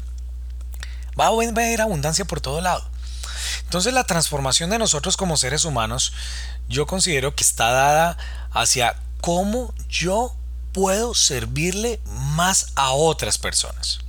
Va 1.19 1.27
a 1.27 1.29
haber 1.29 1.81
abundancia 1.81 2.25
por 2.25 2.41
todo 2.41 2.61
lado. 2.61 2.89
Entonces 3.65 3.93
la 3.93 4.05
transformación 4.05 4.71
de 4.71 4.79
nosotros 4.79 5.17
como 5.17 5.37
seres 5.37 5.65
humanos 5.65 6.13
yo 6.69 6.87
considero 6.87 7.35
que 7.35 7.45
está 7.45 7.71
dada 7.71 8.17
hacia 8.53 8.97
cómo 9.21 9.75
yo 9.89 10.35
puedo 10.73 11.15
servirle 11.15 12.01
más 12.35 12.69
a 12.77 12.93
otras 12.93 13.39
personas. 13.39 14.01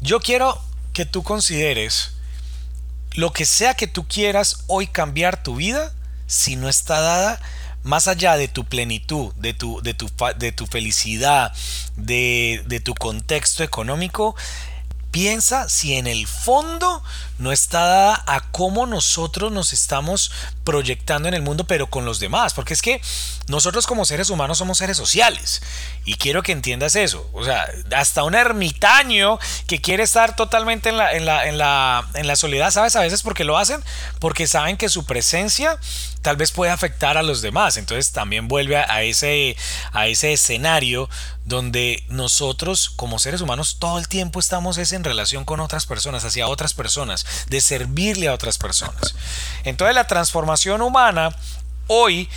Yo 0.00 0.20
quiero 0.20 0.60
que 0.92 1.04
tú 1.06 1.22
consideres 1.22 2.12
lo 3.14 3.32
que 3.32 3.46
sea 3.46 3.74
que 3.74 3.86
tú 3.86 4.06
quieras 4.06 4.64
hoy 4.66 4.86
cambiar 4.86 5.42
tu 5.42 5.56
vida, 5.56 5.92
si 6.26 6.56
no 6.56 6.68
está 6.68 7.00
dada 7.00 7.40
más 7.84 8.08
allá 8.08 8.36
de 8.36 8.48
tu 8.48 8.64
plenitud, 8.64 9.32
de 9.34 9.54
tu, 9.54 9.80
de 9.82 9.94
tu, 9.94 10.10
de 10.38 10.52
tu 10.52 10.66
felicidad, 10.66 11.52
de, 11.96 12.62
de 12.66 12.80
tu 12.80 12.94
contexto 12.94 13.62
económico, 13.62 14.34
Piensa 15.14 15.68
si 15.68 15.94
en 15.94 16.08
el 16.08 16.26
fondo 16.26 17.00
no 17.38 17.52
está 17.52 17.84
dada 17.84 18.24
a 18.26 18.50
cómo 18.50 18.84
nosotros 18.84 19.52
nos 19.52 19.72
estamos 19.72 20.32
proyectando 20.64 21.28
en 21.28 21.34
el 21.34 21.42
mundo, 21.42 21.64
pero 21.64 21.88
con 21.88 22.04
los 22.04 22.18
demás. 22.18 22.54
Porque 22.54 22.74
es 22.74 22.82
que 22.82 23.00
nosotros 23.46 23.86
como 23.86 24.04
seres 24.04 24.30
humanos 24.30 24.58
somos 24.58 24.78
seres 24.78 24.96
sociales. 24.96 25.62
Y 26.04 26.14
quiero 26.14 26.42
que 26.42 26.52
entiendas 26.52 26.96
eso. 26.96 27.28
O 27.32 27.44
sea, 27.44 27.66
hasta 27.94 28.24
un 28.24 28.34
ermitaño 28.34 29.38
que 29.66 29.80
quiere 29.80 30.02
estar 30.02 30.34
totalmente 30.34 30.88
en 30.88 30.96
la, 30.96 31.12
en 31.12 31.26
la, 31.26 31.46
en 31.46 31.58
la, 31.58 32.08
en 32.14 32.26
la 32.26 32.36
soledad, 32.36 32.70
¿sabes? 32.70 32.96
A 32.96 33.00
veces 33.00 33.22
porque 33.22 33.44
lo 33.44 33.58
hacen, 33.58 33.82
porque 34.18 34.46
saben 34.46 34.76
que 34.76 34.88
su 34.88 35.04
presencia 35.04 35.78
tal 36.24 36.36
vez 36.36 36.52
puede 36.52 36.72
afectar 36.72 37.18
a 37.18 37.22
los 37.22 37.42
demás. 37.42 37.76
Entonces 37.76 38.10
también 38.10 38.48
vuelve 38.48 38.78
a, 38.78 39.02
ese, 39.02 39.56
a 39.92 40.06
ese 40.06 40.32
escenario 40.32 41.08
donde 41.44 42.02
nosotros 42.08 42.88
como 42.88 43.18
seres 43.18 43.42
humanos 43.42 43.76
todo 43.78 43.98
el 43.98 44.08
tiempo 44.08 44.40
estamos 44.40 44.78
es 44.78 44.92
en 44.92 45.04
relación 45.04 45.44
con 45.44 45.60
otras 45.60 45.84
personas, 45.84 46.24
hacia 46.24 46.48
otras 46.48 46.72
personas, 46.72 47.26
de 47.48 47.60
servirle 47.60 48.28
a 48.28 48.32
otras 48.32 48.56
personas. 48.56 49.14
Entonces 49.64 49.94
la 49.94 50.06
transformación 50.06 50.53
humana 50.82 51.34
hoy 51.86 52.28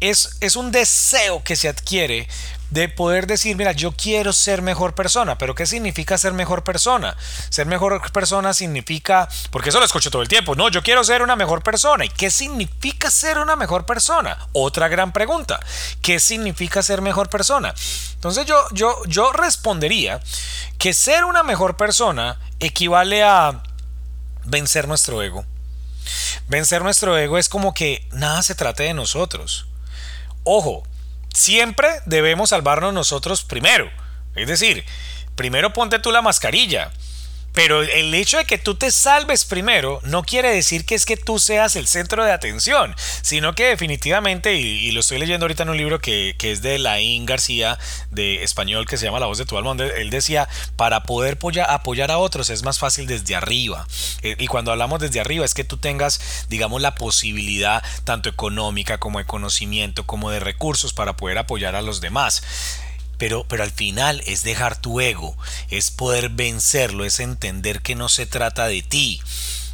es, 0.00 0.36
es 0.40 0.56
un 0.56 0.70
deseo 0.70 1.42
que 1.42 1.56
se 1.56 1.68
adquiere 1.68 2.28
de 2.70 2.88
poder 2.88 3.28
decir, 3.28 3.56
mira, 3.56 3.70
yo 3.70 3.92
quiero 3.92 4.32
ser 4.32 4.60
mejor 4.60 4.94
persona, 4.94 5.38
pero 5.38 5.54
¿qué 5.54 5.64
significa 5.64 6.18
ser 6.18 6.32
mejor 6.32 6.64
persona? 6.64 7.16
Ser 7.48 7.66
mejor 7.66 8.10
persona 8.10 8.52
significa, 8.52 9.28
porque 9.52 9.68
eso 9.68 9.78
lo 9.78 9.84
escucho 9.84 10.10
todo 10.10 10.22
el 10.22 10.28
tiempo, 10.28 10.56
no, 10.56 10.68
yo 10.68 10.82
quiero 10.82 11.04
ser 11.04 11.22
una 11.22 11.36
mejor 11.36 11.62
persona. 11.62 12.04
¿Y 12.04 12.08
qué 12.08 12.30
significa 12.30 13.10
ser 13.10 13.38
una 13.38 13.54
mejor 13.54 13.86
persona? 13.86 14.36
Otra 14.52 14.88
gran 14.88 15.12
pregunta, 15.12 15.60
¿qué 16.02 16.18
significa 16.18 16.82
ser 16.82 17.00
mejor 17.00 17.28
persona? 17.28 17.72
Entonces 18.14 18.44
yo, 18.44 18.56
yo, 18.72 19.00
yo 19.06 19.32
respondería 19.32 20.20
que 20.76 20.94
ser 20.94 21.24
una 21.24 21.44
mejor 21.44 21.76
persona 21.76 22.40
equivale 22.58 23.22
a 23.22 23.62
vencer 24.46 24.88
nuestro 24.88 25.22
ego. 25.22 25.44
Vencer 26.48 26.82
nuestro 26.82 27.16
ego 27.16 27.38
es 27.38 27.48
como 27.48 27.74
que 27.74 28.06
nada 28.12 28.42
se 28.42 28.54
trate 28.54 28.84
de 28.84 28.94
nosotros. 28.94 29.66
Ojo, 30.44 30.82
siempre 31.32 31.88
debemos 32.06 32.50
salvarnos 32.50 32.92
nosotros 32.92 33.44
primero. 33.44 33.90
Es 34.34 34.48
decir, 34.48 34.84
primero 35.36 35.72
ponte 35.72 35.98
tú 35.98 36.12
la 36.12 36.22
mascarilla. 36.22 36.92
Pero 37.54 37.82
el 37.82 38.12
hecho 38.14 38.36
de 38.36 38.44
que 38.44 38.58
tú 38.58 38.74
te 38.74 38.90
salves 38.90 39.44
primero 39.44 40.00
no 40.02 40.24
quiere 40.24 40.50
decir 40.50 40.84
que 40.84 40.96
es 40.96 41.06
que 41.06 41.16
tú 41.16 41.38
seas 41.38 41.76
el 41.76 41.86
centro 41.86 42.24
de 42.24 42.32
atención, 42.32 42.94
sino 43.22 43.54
que 43.54 43.66
definitivamente, 43.66 44.54
y, 44.56 44.90
lo 44.90 45.00
estoy 45.00 45.18
leyendo 45.18 45.44
ahorita 45.44 45.62
en 45.62 45.68
un 45.68 45.76
libro 45.76 46.00
que, 46.00 46.34
es 46.40 46.62
de 46.62 46.78
Laín 46.78 47.26
García, 47.26 47.78
de 48.10 48.42
español, 48.42 48.86
que 48.86 48.96
se 48.96 49.06
llama 49.06 49.20
La 49.20 49.26
voz 49.26 49.38
de 49.38 49.46
tu 49.46 49.56
alma, 49.56 49.70
donde 49.70 50.02
él 50.02 50.10
decía, 50.10 50.48
para 50.76 51.04
poder 51.04 51.38
apoyar 51.68 52.10
a 52.10 52.18
otros 52.18 52.50
es 52.50 52.64
más 52.64 52.78
fácil 52.78 53.06
desde 53.06 53.36
arriba. 53.36 53.86
Eh, 54.22 54.34
y 54.38 54.48
cuando 54.48 54.72
hablamos 54.72 54.98
desde 54.98 55.20
arriba 55.20 55.44
es 55.44 55.54
que 55.54 55.64
tú 55.64 55.76
tengas, 55.76 56.46
digamos, 56.48 56.82
la 56.82 56.96
posibilidad 56.96 57.82
tanto 58.02 58.28
económica 58.28 58.98
como 58.98 59.20
de 59.20 59.26
conocimiento, 59.26 60.04
como 60.04 60.30
de 60.30 60.40
recursos 60.40 60.92
para 60.92 61.16
poder 61.16 61.38
apoyar 61.38 61.76
a 61.76 61.82
los 61.82 62.00
demás. 62.00 62.42
Pero, 63.18 63.44
pero 63.48 63.62
al 63.62 63.70
final 63.70 64.22
es 64.26 64.42
dejar 64.42 64.80
tu 64.80 65.00
ego, 65.00 65.36
es 65.70 65.90
poder 65.90 66.28
vencerlo, 66.30 67.04
es 67.04 67.20
entender 67.20 67.80
que 67.80 67.94
no 67.94 68.08
se 68.08 68.26
trata 68.26 68.66
de 68.66 68.82
ti, 68.82 69.20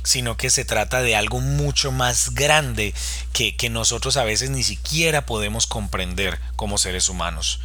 sino 0.04 0.36
que 0.36 0.50
se 0.50 0.64
trata 0.64 1.02
de 1.02 1.16
algo 1.16 1.40
mucho 1.40 1.92
más 1.92 2.34
grande 2.34 2.94
que, 3.32 3.56
que 3.56 3.70
nosotros 3.70 4.16
a 4.16 4.24
veces 4.24 4.50
ni 4.50 4.62
siquiera 4.62 5.26
podemos 5.26 5.66
comprender 5.66 6.40
como 6.56 6.78
seres 6.78 7.08
humanos. 7.08 7.60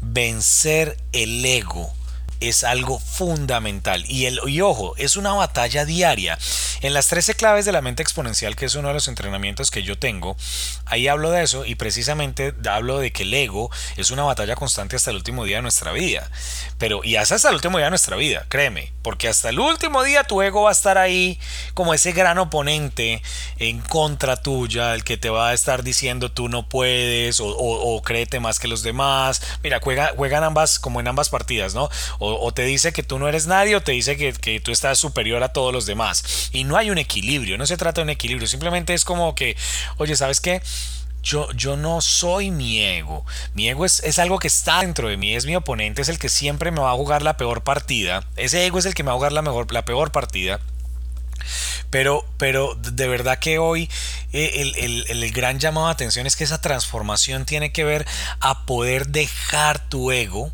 Vencer 0.00 0.96
el 1.12 1.44
ego 1.44 1.94
es 2.40 2.64
algo 2.64 2.98
fundamental. 2.98 4.04
Y, 4.08 4.26
el, 4.26 4.40
y 4.46 4.60
ojo, 4.60 4.94
es 4.96 5.16
una 5.16 5.32
batalla 5.32 5.84
diaria. 5.84 6.38
En 6.80 6.94
las 6.94 7.08
13 7.08 7.34
claves 7.34 7.64
de 7.64 7.72
la 7.72 7.82
mente 7.82 8.02
exponencial, 8.02 8.56
que 8.56 8.66
es 8.66 8.74
uno 8.74 8.88
de 8.88 8.94
los 8.94 9.08
entrenamientos 9.08 9.70
que 9.70 9.82
yo 9.82 9.98
tengo, 9.98 10.36
ahí 10.86 11.08
hablo 11.08 11.30
de 11.30 11.42
eso 11.42 11.64
y 11.64 11.74
precisamente 11.74 12.54
hablo 12.68 12.98
de 12.98 13.12
que 13.12 13.24
el 13.24 13.34
ego 13.34 13.70
es 13.96 14.10
una 14.10 14.22
batalla 14.22 14.54
constante 14.54 14.96
hasta 14.96 15.10
el 15.10 15.16
último 15.16 15.44
día 15.44 15.56
de 15.56 15.62
nuestra 15.62 15.92
vida. 15.92 16.30
Pero, 16.78 17.02
y 17.02 17.16
hasta 17.16 17.48
el 17.48 17.54
último 17.54 17.78
día 17.78 17.86
de 17.86 17.90
nuestra 17.90 18.16
vida, 18.16 18.46
créeme, 18.48 18.92
porque 19.02 19.28
hasta 19.28 19.48
el 19.48 19.58
último 19.58 20.02
día 20.02 20.24
tu 20.24 20.42
ego 20.42 20.62
va 20.62 20.70
a 20.70 20.72
estar 20.72 20.98
ahí 20.98 21.40
como 21.74 21.94
ese 21.94 22.12
gran 22.12 22.38
oponente 22.38 23.22
en 23.58 23.80
contra 23.80 24.36
tuya, 24.36 24.94
el 24.94 25.04
que 25.04 25.16
te 25.16 25.30
va 25.30 25.48
a 25.48 25.54
estar 25.54 25.82
diciendo 25.82 26.30
tú 26.30 26.48
no 26.48 26.68
puedes 26.68 27.40
o, 27.40 28.02
créete 28.04 28.40
más 28.40 28.58
que 28.58 28.68
los 28.68 28.82
demás. 28.82 29.42
Mira, 29.62 29.80
juega, 29.82 30.12
juegan 30.16 30.44
ambas, 30.44 30.78
como 30.78 31.00
en 31.00 31.08
ambas 31.08 31.28
partidas, 31.28 31.74
¿no? 31.74 31.88
O, 32.18 32.27
te 32.54 32.62
dice 32.62 32.92
que 32.92 33.02
tú 33.02 33.18
no 33.18 33.28
eres 33.28 33.46
nadie 33.46 33.76
o 33.76 33.82
te 33.82 33.92
dice 33.92 34.16
que, 34.16 34.32
que 34.32 34.60
tú 34.60 34.72
estás 34.72 34.98
superior 34.98 35.42
a 35.42 35.52
todos 35.52 35.72
los 35.72 35.86
demás. 35.86 36.50
Y 36.52 36.64
no 36.64 36.76
hay 36.76 36.90
un 36.90 36.98
equilibrio, 36.98 37.58
no 37.58 37.66
se 37.66 37.76
trata 37.76 38.00
de 38.00 38.04
un 38.04 38.10
equilibrio, 38.10 38.48
simplemente 38.48 38.94
es 38.94 39.04
como 39.04 39.34
que, 39.34 39.56
oye, 39.96 40.16
¿sabes 40.16 40.40
qué? 40.40 40.62
Yo, 41.22 41.50
yo, 41.52 41.76
no 41.76 42.00
soy 42.00 42.50
mi 42.50 42.80
ego. 42.82 43.26
Mi 43.52 43.68
ego 43.68 43.84
es, 43.84 44.00
es, 44.00 44.18
algo 44.18 44.38
que 44.38 44.46
está 44.46 44.80
dentro 44.80 45.08
de 45.08 45.16
mí, 45.16 45.34
es 45.34 45.46
mi 45.46 45.56
oponente, 45.56 46.00
es 46.00 46.08
el 46.08 46.18
que 46.18 46.28
siempre 46.28 46.70
me 46.70 46.80
va 46.80 46.90
a 46.90 46.94
jugar 46.94 47.22
la 47.22 47.36
peor 47.36 47.62
partida. 47.62 48.24
Ese 48.36 48.64
ego 48.66 48.78
es 48.78 48.86
el 48.86 48.94
que 48.94 49.02
me 49.02 49.08
va 49.08 49.14
a 49.14 49.16
jugar 49.16 49.32
la, 49.32 49.42
mejor, 49.42 49.72
la 49.72 49.84
peor 49.84 50.10
partida. 50.12 50.60
Pero, 51.90 52.24
pero 52.36 52.74
de 52.74 53.08
verdad 53.08 53.38
que 53.38 53.58
hoy 53.58 53.90
eh, 54.32 54.52
el, 54.56 54.76
el, 54.76 55.22
el, 55.22 55.32
gran 55.32 55.58
llamado 55.58 55.86
de 55.86 55.92
atención 55.92 56.26
es 56.26 56.36
que 56.36 56.44
esa 56.44 56.60
transformación 56.60 57.46
tiene 57.46 57.72
que 57.72 57.84
ver 57.84 58.06
a 58.40 58.66
poder 58.66 59.08
dejar 59.08 59.88
tu 59.88 60.12
ego 60.12 60.52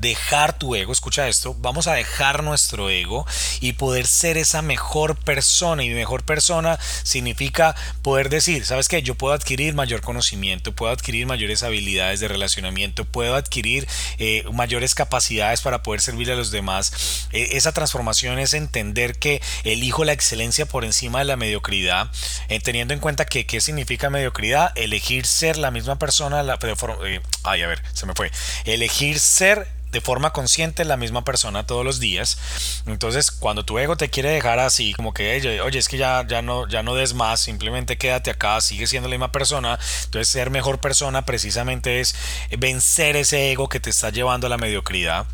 dejar 0.00 0.58
tu 0.58 0.74
ego, 0.74 0.92
escucha 0.92 1.28
esto, 1.28 1.54
vamos 1.58 1.86
a 1.86 1.94
dejar 1.94 2.42
nuestro 2.42 2.88
ego 2.88 3.26
y 3.60 3.74
poder 3.74 4.06
ser 4.06 4.38
esa 4.38 4.62
mejor 4.62 5.16
persona. 5.16 5.84
Y 5.84 5.90
mejor 5.90 6.24
persona 6.24 6.78
significa 7.02 7.74
poder 8.02 8.30
decir, 8.30 8.64
¿sabes 8.64 8.88
qué? 8.88 9.02
Yo 9.02 9.14
puedo 9.14 9.34
adquirir 9.34 9.74
mayor 9.74 10.00
conocimiento, 10.00 10.72
puedo 10.72 10.92
adquirir 10.92 11.26
mayores 11.26 11.62
habilidades 11.62 12.20
de 12.20 12.28
relacionamiento, 12.28 13.04
puedo 13.04 13.34
adquirir 13.34 13.86
eh, 14.18 14.44
mayores 14.52 14.94
capacidades 14.94 15.60
para 15.60 15.82
poder 15.82 16.00
servirle 16.00 16.32
a 16.32 16.36
los 16.36 16.50
demás. 16.50 17.28
E, 17.32 17.56
esa 17.56 17.72
transformación 17.72 18.38
es 18.38 18.54
entender 18.54 19.18
que 19.18 19.42
elijo 19.64 20.04
la 20.04 20.12
excelencia 20.12 20.66
por 20.66 20.84
encima 20.84 21.18
de 21.18 21.26
la 21.26 21.36
mediocridad, 21.36 22.10
eh, 22.48 22.60
teniendo 22.60 22.94
en 22.94 23.00
cuenta 23.00 23.26
que 23.26 23.46
qué 23.46 23.60
significa 23.60 24.08
mediocridad, 24.08 24.72
elegir 24.76 25.26
ser 25.26 25.58
la 25.58 25.70
misma 25.70 25.98
persona, 25.98 26.42
la, 26.42 26.58
eh, 27.04 27.20
ay, 27.44 27.62
a 27.62 27.66
ver, 27.66 27.82
se 27.92 28.06
me 28.06 28.14
fue, 28.14 28.30
elegir 28.64 29.18
ser 29.18 29.68
de 29.92 30.00
forma 30.00 30.32
consciente 30.32 30.84
la 30.84 30.96
misma 30.96 31.24
persona 31.24 31.66
todos 31.66 31.84
los 31.84 32.00
días. 32.00 32.38
Entonces, 32.86 33.30
cuando 33.30 33.64
tu 33.64 33.78
ego 33.78 33.96
te 33.96 34.10
quiere 34.10 34.30
dejar 34.30 34.58
así, 34.58 34.92
como 34.94 35.12
que, 35.12 35.60
oye, 35.62 35.78
es 35.78 35.88
que 35.88 35.98
ya, 35.98 36.24
ya, 36.26 36.42
no, 36.42 36.68
ya 36.68 36.82
no 36.82 36.94
des 36.94 37.14
más, 37.14 37.40
simplemente 37.40 37.98
quédate 37.98 38.30
acá, 38.30 38.60
sigue 38.60 38.86
siendo 38.86 39.08
la 39.08 39.14
misma 39.14 39.32
persona. 39.32 39.78
Entonces, 40.04 40.28
ser 40.28 40.50
mejor 40.50 40.78
persona 40.80 41.24
precisamente 41.24 42.00
es 42.00 42.14
vencer 42.58 43.16
ese 43.16 43.50
ego 43.50 43.68
que 43.68 43.80
te 43.80 43.90
está 43.90 44.10
llevando 44.10 44.46
a 44.46 44.50
la 44.50 44.58
mediocridad 44.58 45.26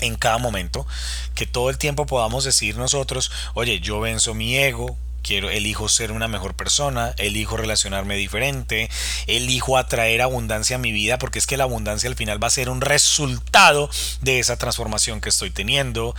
en 0.00 0.16
cada 0.16 0.38
momento, 0.38 0.86
que 1.34 1.46
todo 1.46 1.70
el 1.70 1.78
tiempo 1.78 2.06
podamos 2.06 2.44
decir 2.44 2.76
nosotros, 2.76 3.30
oye, 3.54 3.80
yo 3.80 4.00
venzo 4.00 4.34
mi 4.34 4.56
ego, 4.56 4.98
quiero, 5.24 5.50
elijo 5.50 5.88
ser 5.88 6.12
una 6.12 6.28
mejor 6.28 6.54
persona, 6.54 7.14
elijo 7.16 7.56
relacionarme 7.56 8.14
diferente, 8.14 8.88
elijo 9.26 9.76
atraer 9.76 10.22
abundancia 10.22 10.76
a 10.76 10.78
mi 10.78 10.92
vida, 10.92 11.18
porque 11.18 11.40
es 11.40 11.46
que 11.48 11.56
la 11.56 11.64
abundancia 11.64 12.08
al 12.08 12.14
final 12.14 12.40
va 12.40 12.46
a 12.46 12.50
ser 12.50 12.68
un 12.68 12.80
resultado 12.80 13.90
de 14.20 14.38
esa 14.38 14.56
transformación 14.56 15.20
que 15.20 15.30
estoy 15.30 15.50
teniendo. 15.50 16.14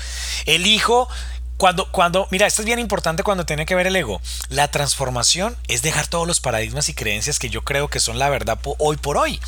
Elijo 0.45 1.07
cuando, 1.57 1.91
cuando, 1.91 2.27
mira, 2.31 2.47
esto 2.47 2.61
es 2.61 2.65
bien 2.65 2.79
importante 2.79 3.23
cuando 3.23 3.45
tiene 3.45 3.65
que 3.65 3.75
ver 3.75 3.87
el 3.87 3.95
ego. 3.95 4.21
La 4.49 4.69
transformación 4.69 5.55
es 5.67 5.81
dejar 5.81 6.07
todos 6.07 6.27
los 6.27 6.39
paradigmas 6.39 6.89
y 6.89 6.93
creencias 6.93 7.39
que 7.39 7.49
yo 7.49 7.63
creo 7.63 7.87
que 7.87 7.99
son 7.99 8.19
la 8.19 8.29
verdad 8.29 8.59
hoy 8.77 8.97
por 8.97 9.17
hoy. 9.17 9.39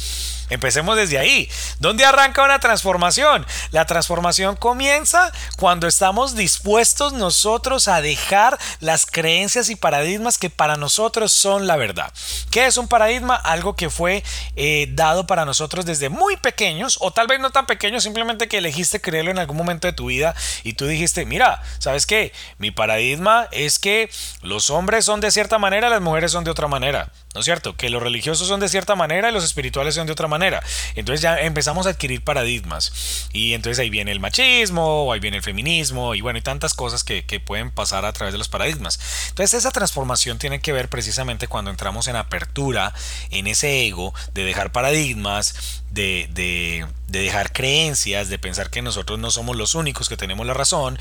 Empecemos 0.50 0.96
desde 0.96 1.18
ahí. 1.18 1.50
¿Dónde 1.80 2.06
arranca 2.06 2.44
una 2.44 2.60
transformación? 2.60 3.46
La 3.72 3.86
transformación 3.86 4.56
comienza 4.56 5.32
cuando 5.58 5.88
estamos 5.88 6.36
dispuestos 6.36 7.12
nosotros 7.12 7.90
a 7.90 8.02
dejar 8.02 8.58
las 8.80 9.06
creencias 9.06 9.70
y 9.70 9.76
paradigmas 9.76 10.38
que 10.38 10.50
para 10.50 10.78
nosotros 10.78 11.34
son 11.34 11.68
la 11.68 11.76
verdad. 11.76 12.14
¿Qué 12.50 12.66
es 12.66 12.78
un 12.78 12.88
paradigma? 12.88 13.36
Algo 13.36 13.76
que 13.76 13.90
fue 13.90 14.24
eh, 14.56 14.88
dado 14.92 15.28
para 15.28 15.44
nosotros 15.44 15.86
desde 15.86 16.08
muy 16.08 16.38
pequeños 16.38 16.98
o 17.02 17.12
tal 17.12 17.28
vez 17.28 17.42
no 17.42 17.50
tan 17.50 17.66
pequeños, 17.66 18.04
simplemente 18.04 18.48
que 18.48 18.60
elegiste 18.60 19.02
creerlo 19.02 19.32
en 19.32 19.40
algún 19.40 19.58
momento 19.58 19.88
de 19.88 19.94
tu 19.94 20.06
vida 20.06 20.34
y 20.64 20.74
tú 20.74 20.88
dijiste, 20.88 21.26
mira, 21.26 21.62
¿sabes 21.80 21.97
qué? 22.06 22.32
Mi 22.58 22.72
paradigma 22.72 23.48
es 23.52 23.80
que 23.80 24.10
los 24.42 24.70
hombres 24.70 25.06
son 25.06 25.20
de 25.20 25.32
cierta 25.32 25.58
manera, 25.58 25.90
las 25.90 26.02
mujeres 26.02 26.32
son 26.32 26.44
de 26.44 26.52
otra 26.52 26.68
manera. 26.68 27.12
¿No 27.38 27.42
es 27.42 27.46
cierto? 27.46 27.76
Que 27.76 27.92
los 27.92 28.02
religiosos 28.02 28.48
son 28.48 28.60
de 28.60 28.68
cierta 28.68 28.96
manera 28.96 29.30
y 29.30 29.32
los 29.32 29.44
espirituales 29.44 29.94
son 29.94 30.08
de 30.08 30.12
otra 30.12 30.28
manera. 30.28 30.64
Entonces 30.96 31.22
ya 31.22 31.38
empezamos 31.40 31.86
a 31.86 31.92
adquirir 31.92 32.24
paradigmas. 32.24 33.28
Y 33.32 33.54
entonces 33.54 33.78
ahí 33.78 33.92
viene 33.92 34.12
el 34.12 34.20
machismo, 34.20 35.04
o 35.04 35.14
ahí 35.14 35.20
viene 35.20 35.38
el 35.38 35.44
feminismo, 35.44 36.16
y 36.16 36.22
bueno, 36.22 36.40
y 36.40 36.42
tantas 36.42 36.74
cosas 36.74 37.04
que, 37.04 37.22
pueden 37.46 37.70
pasar 37.70 38.06
a 38.06 38.12
través 38.12 38.34
de 38.34 38.40
los 38.40 38.50
paradigmas. 38.50 39.00
Entonces 39.30 39.60
esa 39.60 39.70
transformación 39.70 40.40
tiene 40.40 40.62
que 40.62 40.74
ver 40.74 40.90
precisamente 40.90 41.48
cuando 41.48 41.70
entramos 41.70 42.08
en 42.08 42.16
apertura, 42.16 42.92
en 43.30 43.46
ese 43.46 43.86
ego 43.86 44.16
de 44.34 44.44
dejar 44.44 44.72
paradigmas, 44.72 45.84
de, 45.92 46.28
de, 46.32 46.88
dejar 47.08 47.54
creencias, 47.54 48.30
de 48.30 48.40
pensar 48.40 48.72
que 48.72 48.82
nosotros 48.82 49.20
no 49.20 49.30
somos 49.30 49.56
los 49.56 49.76
únicos 49.76 50.10
que 50.10 50.18
tenemos 50.18 50.48
la 50.48 50.56
razón, 50.56 50.98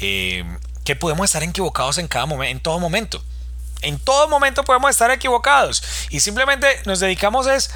eh, 0.00 0.44
que 0.82 0.96
podemos 0.96 1.26
estar 1.26 1.44
equivocados 1.44 1.98
en 1.98 2.08
cada 2.08 2.26
en 2.44 2.58
todo 2.58 2.80
momento. 2.80 3.22
En 3.82 3.98
todo 3.98 4.28
momento 4.28 4.64
podemos 4.64 4.90
estar 4.90 5.10
equivocados 5.10 5.82
y 6.10 6.20
simplemente 6.20 6.66
nos 6.86 7.00
dedicamos 7.00 7.46
es 7.46 7.70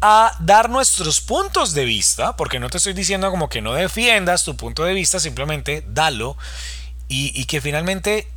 a 0.00 0.36
dar 0.40 0.68
nuestros 0.68 1.20
puntos 1.20 1.72
de 1.72 1.84
vista, 1.84 2.36
porque 2.36 2.60
no 2.60 2.68
te 2.68 2.76
estoy 2.76 2.92
diciendo 2.92 3.30
como 3.30 3.48
que 3.48 3.62
no 3.62 3.72
defiendas 3.72 4.44
tu 4.44 4.56
punto 4.56 4.84
de 4.84 4.94
vista, 4.94 5.18
simplemente 5.18 5.84
dalo 5.88 6.36
y, 7.08 7.32
y 7.40 7.46
que 7.46 7.60
finalmente 7.60 8.28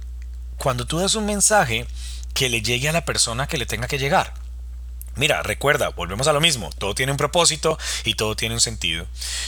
cuando 0.57 0.85
tú 0.85 0.99
das 0.99 1.15
un 1.15 1.25
mensaje 1.25 1.85
que 2.33 2.49
le 2.49 2.61
llegue 2.61 2.89
a 2.89 2.93
la 2.93 3.05
persona 3.05 3.47
que 3.47 3.57
le 3.57 3.65
tenga 3.65 3.87
que 3.87 3.97
llegar. 3.97 4.33
Mira, 5.15 5.43
recuerda, 5.43 5.89
volvemos 5.89 6.27
a 6.27 6.33
lo 6.33 6.39
mismo, 6.39 6.69
todo 6.77 6.95
tiene 6.95 7.11
un 7.11 7.17
propósito 7.17 7.77
y 8.05 8.13
todo 8.13 8.35
tiene 8.35 8.55
un 8.55 8.61
sentido. 8.61 9.05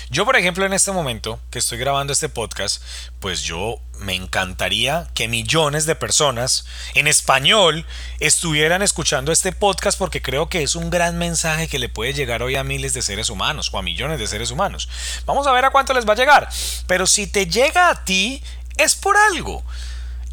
Yo, 0.10 0.26
por 0.26 0.36
ejemplo, 0.36 0.66
en 0.66 0.74
este 0.74 0.92
momento 0.92 1.40
que 1.50 1.60
estoy 1.60 1.78
grabando 1.78 2.12
este 2.12 2.30
podcast, 2.30 2.84
pues 3.20 3.44
yo 3.44 3.80
me 4.00 4.16
encantaría 4.16 5.08
que 5.14 5.28
millones 5.28 5.86
de 5.86 5.96
personas 5.96 6.66
en 6.96 7.08
español 7.08 7.86
estuvieran 8.20 8.82
escuchando 8.82 9.32
este 9.32 9.54
podcast 9.54 9.98
porque 9.98 10.22
creo 10.22 10.50
que 10.50 10.64
es 10.64 10.76
un 10.76 10.90
gran 10.90 11.18
mensaje 11.18 11.68
que 11.68 11.80
le 11.80 11.88
puede 11.90 12.14
llegar 12.14 12.44
hoy 12.44 12.56
a 12.56 12.64
miles 12.64 12.94
de 12.94 13.02
seres 13.02 13.30
humanos 13.30 13.70
o 13.72 13.78
a 13.78 13.84
millones 13.84 14.20
de 14.20 14.28
seres 14.28 14.52
humanos. 14.52 14.90
Vamos 15.26 15.48
a 15.48 15.52
ver 15.52 15.66
a 15.66 15.70
cuánto 15.70 15.94
les 15.94 16.08
va 16.08 16.14
a 16.14 16.18
llegar. 16.18 16.50
Pero 16.88 17.08
si 17.08 17.28
te 17.28 17.46
llega 17.46 17.90
a 17.90 18.04
ti, 18.04 18.44
es 18.78 18.96
por 18.96 19.16
algo 19.16 19.64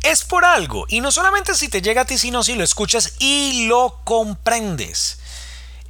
es 0.03 0.25
por 0.25 0.45
algo. 0.45 0.87
Y 0.89 1.01
no 1.01 1.11
solamente 1.11 1.55
si 1.55 1.69
te 1.69 1.83
llega 1.83 2.03
a 2.03 2.05
ti, 2.05 2.19
sino 2.19 2.43
si 2.43 2.55
lo 2.55 2.65
escuchas 2.65 3.15
y 3.19 3.67
lo 3.67 4.01
comprendes. 4.05 5.18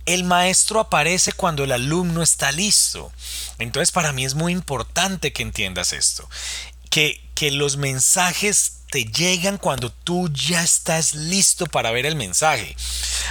El 0.08 0.24
maestro 0.24 0.80
aparece 0.80 1.32
cuando 1.32 1.64
el 1.64 1.72
alumno 1.72 2.22
está 2.22 2.50
listo. 2.50 3.12
Entonces 3.58 3.92
para 3.92 4.14
mí 4.14 4.24
es 4.24 4.34
muy 4.34 4.52
importante 4.52 5.34
que 5.34 5.42
entiendas 5.42 5.92
esto. 5.92 6.26
Que, 6.88 7.20
que 7.34 7.50
los 7.50 7.76
mensajes 7.76 8.84
te 8.90 9.04
llegan 9.04 9.58
cuando 9.58 9.92
tú 9.92 10.30
ya 10.32 10.62
estás 10.62 11.14
listo 11.14 11.66
para 11.66 11.90
ver 11.90 12.06
el 12.06 12.16
mensaje. 12.16 12.74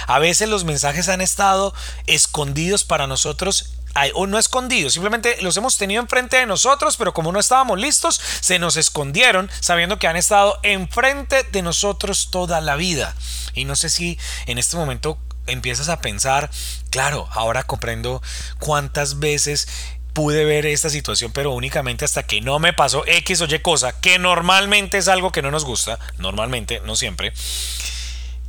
A 0.06 0.20
veces 0.20 0.48
los 0.48 0.62
mensajes 0.62 1.08
han 1.08 1.20
estado 1.20 1.74
escondidos 2.06 2.84
para 2.84 3.08
nosotros 3.08 3.72
o 4.14 4.28
no 4.28 4.38
escondidos, 4.38 4.92
simplemente 4.92 5.42
los 5.42 5.56
hemos 5.56 5.76
tenido 5.76 6.00
enfrente 6.00 6.36
de 6.36 6.46
nosotros, 6.46 6.96
pero 6.96 7.12
como 7.12 7.32
no 7.32 7.40
estábamos 7.40 7.80
listos, 7.80 8.20
se 8.40 8.60
nos 8.60 8.76
escondieron 8.76 9.50
sabiendo 9.58 9.98
que 9.98 10.06
han 10.06 10.14
estado 10.14 10.60
enfrente 10.62 11.42
de 11.42 11.62
nosotros 11.62 12.28
toda 12.30 12.60
la 12.60 12.76
vida. 12.76 13.16
Y 13.54 13.64
no 13.64 13.74
sé 13.74 13.88
si 13.88 14.16
en 14.46 14.58
este 14.58 14.76
momento 14.76 15.18
empiezas 15.48 15.88
a 15.88 16.00
pensar, 16.00 16.50
claro, 16.90 17.28
ahora 17.32 17.64
comprendo 17.64 18.22
cuántas 18.58 19.18
veces 19.18 19.68
pude 20.12 20.44
ver 20.44 20.66
esta 20.66 20.90
situación, 20.90 21.32
pero 21.32 21.52
únicamente 21.52 22.04
hasta 22.04 22.24
que 22.24 22.40
no 22.40 22.58
me 22.58 22.72
pasó 22.72 23.04
X 23.06 23.40
o 23.40 23.46
Y 23.46 23.58
cosa, 23.60 23.98
que 24.00 24.18
normalmente 24.18 24.98
es 24.98 25.08
algo 25.08 25.30
que 25.30 25.42
no 25.42 25.50
nos 25.50 25.64
gusta, 25.64 25.98
normalmente, 26.18 26.80
no 26.80 26.96
siempre, 26.96 27.32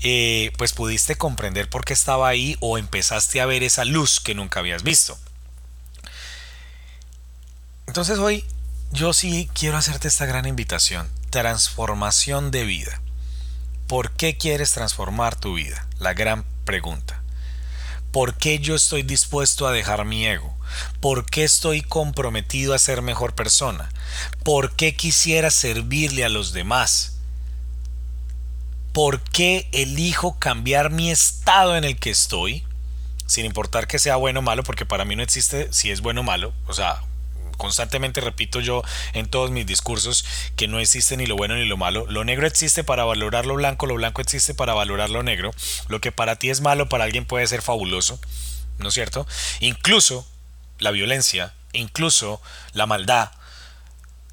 eh, 0.01 0.51
pues 0.57 0.73
pudiste 0.73 1.15
comprender 1.15 1.69
por 1.69 1.85
qué 1.85 1.93
estaba 1.93 2.27
ahí 2.27 2.57
o 2.59 2.77
empezaste 2.77 3.41
a 3.41 3.45
ver 3.45 3.63
esa 3.63 3.85
luz 3.85 4.19
que 4.19 4.33
nunca 4.33 4.61
habías 4.61 4.81
visto. 4.83 5.17
Entonces 7.85 8.17
hoy 8.19 8.45
yo 8.91 9.13
sí 9.13 9.49
quiero 9.53 9.77
hacerte 9.77 10.07
esta 10.07 10.25
gran 10.25 10.45
invitación, 10.45 11.09
transformación 11.29 12.49
de 12.49 12.63
vida. 12.63 13.01
¿Por 13.87 14.11
qué 14.11 14.37
quieres 14.37 14.71
transformar 14.71 15.35
tu 15.35 15.55
vida? 15.55 15.87
La 15.99 16.13
gran 16.13 16.45
pregunta. 16.69 17.23
¿Por 18.11 18.35
qué 18.35 18.59
yo 18.59 18.75
estoy 18.75 19.01
dispuesto 19.01 19.67
a 19.67 19.71
dejar 19.71 20.05
mi 20.05 20.27
ego? 20.27 20.55
¿Por 20.99 21.25
qué 21.25 21.43
estoy 21.43 21.81
comprometido 21.81 22.75
a 22.75 22.79
ser 22.79 23.01
mejor 23.01 23.33
persona? 23.33 23.89
¿Por 24.43 24.75
qué 24.75 24.95
quisiera 24.95 25.49
servirle 25.49 26.23
a 26.25 26.29
los 26.29 26.53
demás? 26.53 27.15
por 28.93 29.21
qué 29.21 29.69
elijo 29.71 30.37
cambiar 30.39 30.89
mi 30.89 31.11
estado 31.11 31.77
en 31.77 31.83
el 31.83 31.97
que 31.97 32.09
estoy, 32.09 32.65
sin 33.27 33.45
importar 33.45 33.87
que 33.87 33.99
sea 33.99 34.15
bueno 34.15 34.39
o 34.39 34.43
malo, 34.43 34.63
porque 34.63 34.85
para 34.85 35.05
mí 35.05 35.15
no 35.15 35.23
existe 35.23 35.71
si 35.71 35.91
es 35.91 36.01
bueno 36.01 36.21
o 36.21 36.23
malo, 36.23 36.53
o 36.67 36.73
sea, 36.73 37.01
constantemente 37.59 38.21
repito 38.21 38.61
yo 38.61 38.81
en 39.13 39.27
todos 39.27 39.51
mis 39.51 39.67
discursos 39.67 40.25
que 40.55 40.67
no 40.67 40.79
existe 40.79 41.17
ni 41.17 41.27
lo 41.27 41.35
bueno 41.35 41.55
ni 41.55 41.65
lo 41.65 41.77
malo. 41.77 42.07
Lo 42.07 42.23
negro 42.23 42.47
existe 42.47 42.83
para 42.83 43.03
valorar 43.03 43.45
lo 43.45 43.55
blanco, 43.55 43.85
lo 43.85 43.95
blanco 43.95 44.21
existe 44.21 44.55
para 44.55 44.73
valorar 44.73 45.11
lo 45.11 45.21
negro. 45.21 45.51
Lo 45.89 45.99
que 46.01 46.11
para 46.11 46.37
ti 46.37 46.49
es 46.49 46.61
malo, 46.61 46.89
para 46.89 47.03
alguien 47.03 47.25
puede 47.25 47.45
ser 47.45 47.61
fabuloso, 47.61 48.19
¿no 48.79 48.87
es 48.87 48.93
cierto? 48.95 49.27
Incluso 49.59 50.25
la 50.79 50.91
violencia, 50.91 51.53
incluso 51.73 52.41
la 52.73 52.85
maldad, 52.85 53.31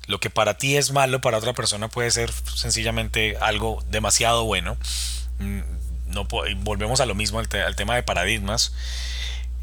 lo 0.07 0.21
que 0.21 0.31
para 0.31 0.57
ti 0.57 0.77
es 0.77 0.93
malo, 0.93 1.21
para 1.21 1.39
otra 1.39 1.53
persona 1.53 1.89
puede 1.89 2.13
ser 2.13 2.33
sencillamente 2.55 3.37
algo 3.41 3.83
demasiado 3.91 4.45
bueno. 4.45 4.77
Mm, 5.41 5.63
no, 6.07 6.29
volvemos 6.59 7.01
a 7.01 7.07
lo 7.07 7.17
mismo 7.17 7.41
al, 7.41 7.49
al 7.67 7.75
tema 7.75 7.97
de 7.97 8.05
paradigmas. 8.05 8.73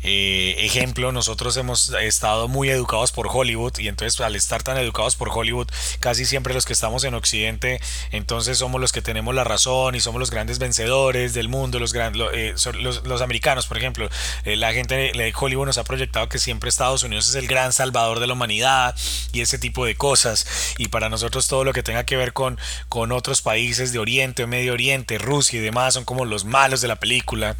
Eh, 0.03 0.55
ejemplo, 0.59 1.11
nosotros 1.11 1.55
hemos 1.57 1.89
estado 2.01 2.47
muy 2.47 2.69
educados 2.69 3.11
por 3.11 3.27
Hollywood 3.31 3.77
y 3.79 3.87
entonces 3.87 4.19
al 4.21 4.35
estar 4.35 4.63
tan 4.63 4.77
educados 4.77 5.15
por 5.15 5.29
Hollywood, 5.29 5.67
casi 5.99 6.25
siempre 6.25 6.53
los 6.53 6.65
que 6.65 6.73
estamos 6.73 7.03
en 7.03 7.13
Occidente, 7.13 7.79
entonces 8.11 8.57
somos 8.57 8.81
los 8.81 8.91
que 8.91 9.01
tenemos 9.01 9.33
la 9.33 9.43
razón 9.43 9.95
y 9.95 9.99
somos 9.99 10.19
los 10.19 10.31
grandes 10.31 10.59
vencedores 10.59 11.33
del 11.33 11.47
mundo, 11.47 11.79
los, 11.79 11.93
eh, 11.95 12.53
los, 12.79 13.21
americanos, 13.21 13.67
por 13.67 13.77
ejemplo. 13.77 14.09
Eh, 14.45 14.55
la 14.55 14.73
gente 14.73 14.95
de 14.95 15.33
Hollywood 15.37 15.67
nos 15.67 15.77
ha 15.77 15.83
proyectado 15.83 16.29
que 16.29 16.39
siempre 16.39 16.69
Estados 16.69 17.03
Unidos 17.03 17.29
es 17.29 17.35
el 17.35 17.47
gran 17.47 17.73
salvador 17.73 18.19
de 18.19 18.27
la 18.27 18.33
humanidad 18.33 18.95
y 19.31 19.41
ese 19.41 19.57
tipo 19.57 19.85
de 19.85 19.95
cosas. 19.95 20.45
Y 20.77 20.87
para 20.87 21.09
nosotros 21.09 21.47
todo 21.47 21.63
lo 21.63 21.73
que 21.73 21.83
tenga 21.83 22.05
que 22.05 22.17
ver 22.17 22.33
con, 22.33 22.59
con 22.89 23.11
otros 23.11 23.41
países 23.41 23.93
de 23.93 23.99
Oriente 23.99 24.43
o 24.43 24.47
Medio 24.47 24.73
Oriente, 24.73 25.17
Rusia 25.17 25.59
y 25.59 25.63
demás, 25.63 25.93
son 25.93 26.05
como 26.05 26.25
los 26.25 26.45
malos 26.45 26.81
de 26.81 26.87
la 26.87 26.95
película. 26.97 27.55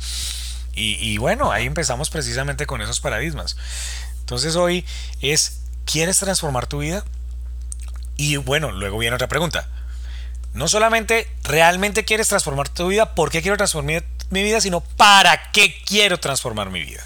Y, 0.76 1.18
bueno, 1.18 1.52
ahí 1.52 1.66
empezamos 1.66 2.10
precisamente 2.10 2.66
con 2.66 2.82
esos 2.82 3.00
paradigmas. 3.00 3.58
Entonces 4.22 4.56
hoy 4.56 4.86
es, 5.22 5.60
¿quieres 5.86 6.18
transformar 6.18 6.66
tu 6.66 6.80
vida? 6.80 7.04
Y 8.18 8.38
bueno, 8.38 8.72
luego 8.72 8.98
viene 8.98 9.16
otra 9.16 9.28
pregunta. 9.28 9.70
No 10.54 10.68
solamente 10.68 11.28
realmente 11.44 12.06
quieres 12.06 12.28
transformar 12.28 12.70
tu 12.70 12.88
vida, 12.88 13.14
¿por 13.14 13.30
qué 13.30 13.42
quiero 13.42 13.58
transformar 13.58 14.04
mi 14.30 14.44
vida? 14.44 14.62
Sino 14.62 14.82
¿para 14.82 15.52
qué 15.52 15.82
quiero 15.86 16.20
transformar 16.20 16.70
mi 16.70 16.84
vida? 16.84 17.04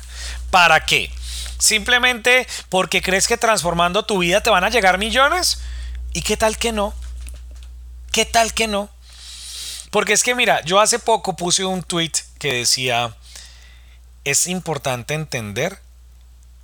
¿Para 0.49 0.85
qué? 0.85 1.11
Simplemente 1.57 2.47
porque 2.69 3.01
crees 3.01 3.27
que 3.27 3.37
transformando 3.37 4.05
tu 4.05 4.19
vida 4.19 4.41
te 4.41 4.49
van 4.49 4.63
a 4.63 4.69
llegar 4.69 4.97
millones. 4.97 5.59
¿Y 6.13 6.21
qué 6.21 6.37
tal 6.37 6.57
que 6.57 6.71
no? 6.71 6.93
¿Qué 8.11 8.25
tal 8.25 8.53
que 8.53 8.67
no? 8.67 8.89
Porque 9.91 10.13
es 10.13 10.23
que 10.23 10.35
mira, 10.35 10.61
yo 10.63 10.79
hace 10.79 10.99
poco 10.99 11.35
puse 11.35 11.65
un 11.65 11.83
tweet 11.83 12.11
que 12.39 12.53
decía, 12.53 13.15
es 14.29 14.45
importante 14.47 15.13
entender 15.13 15.79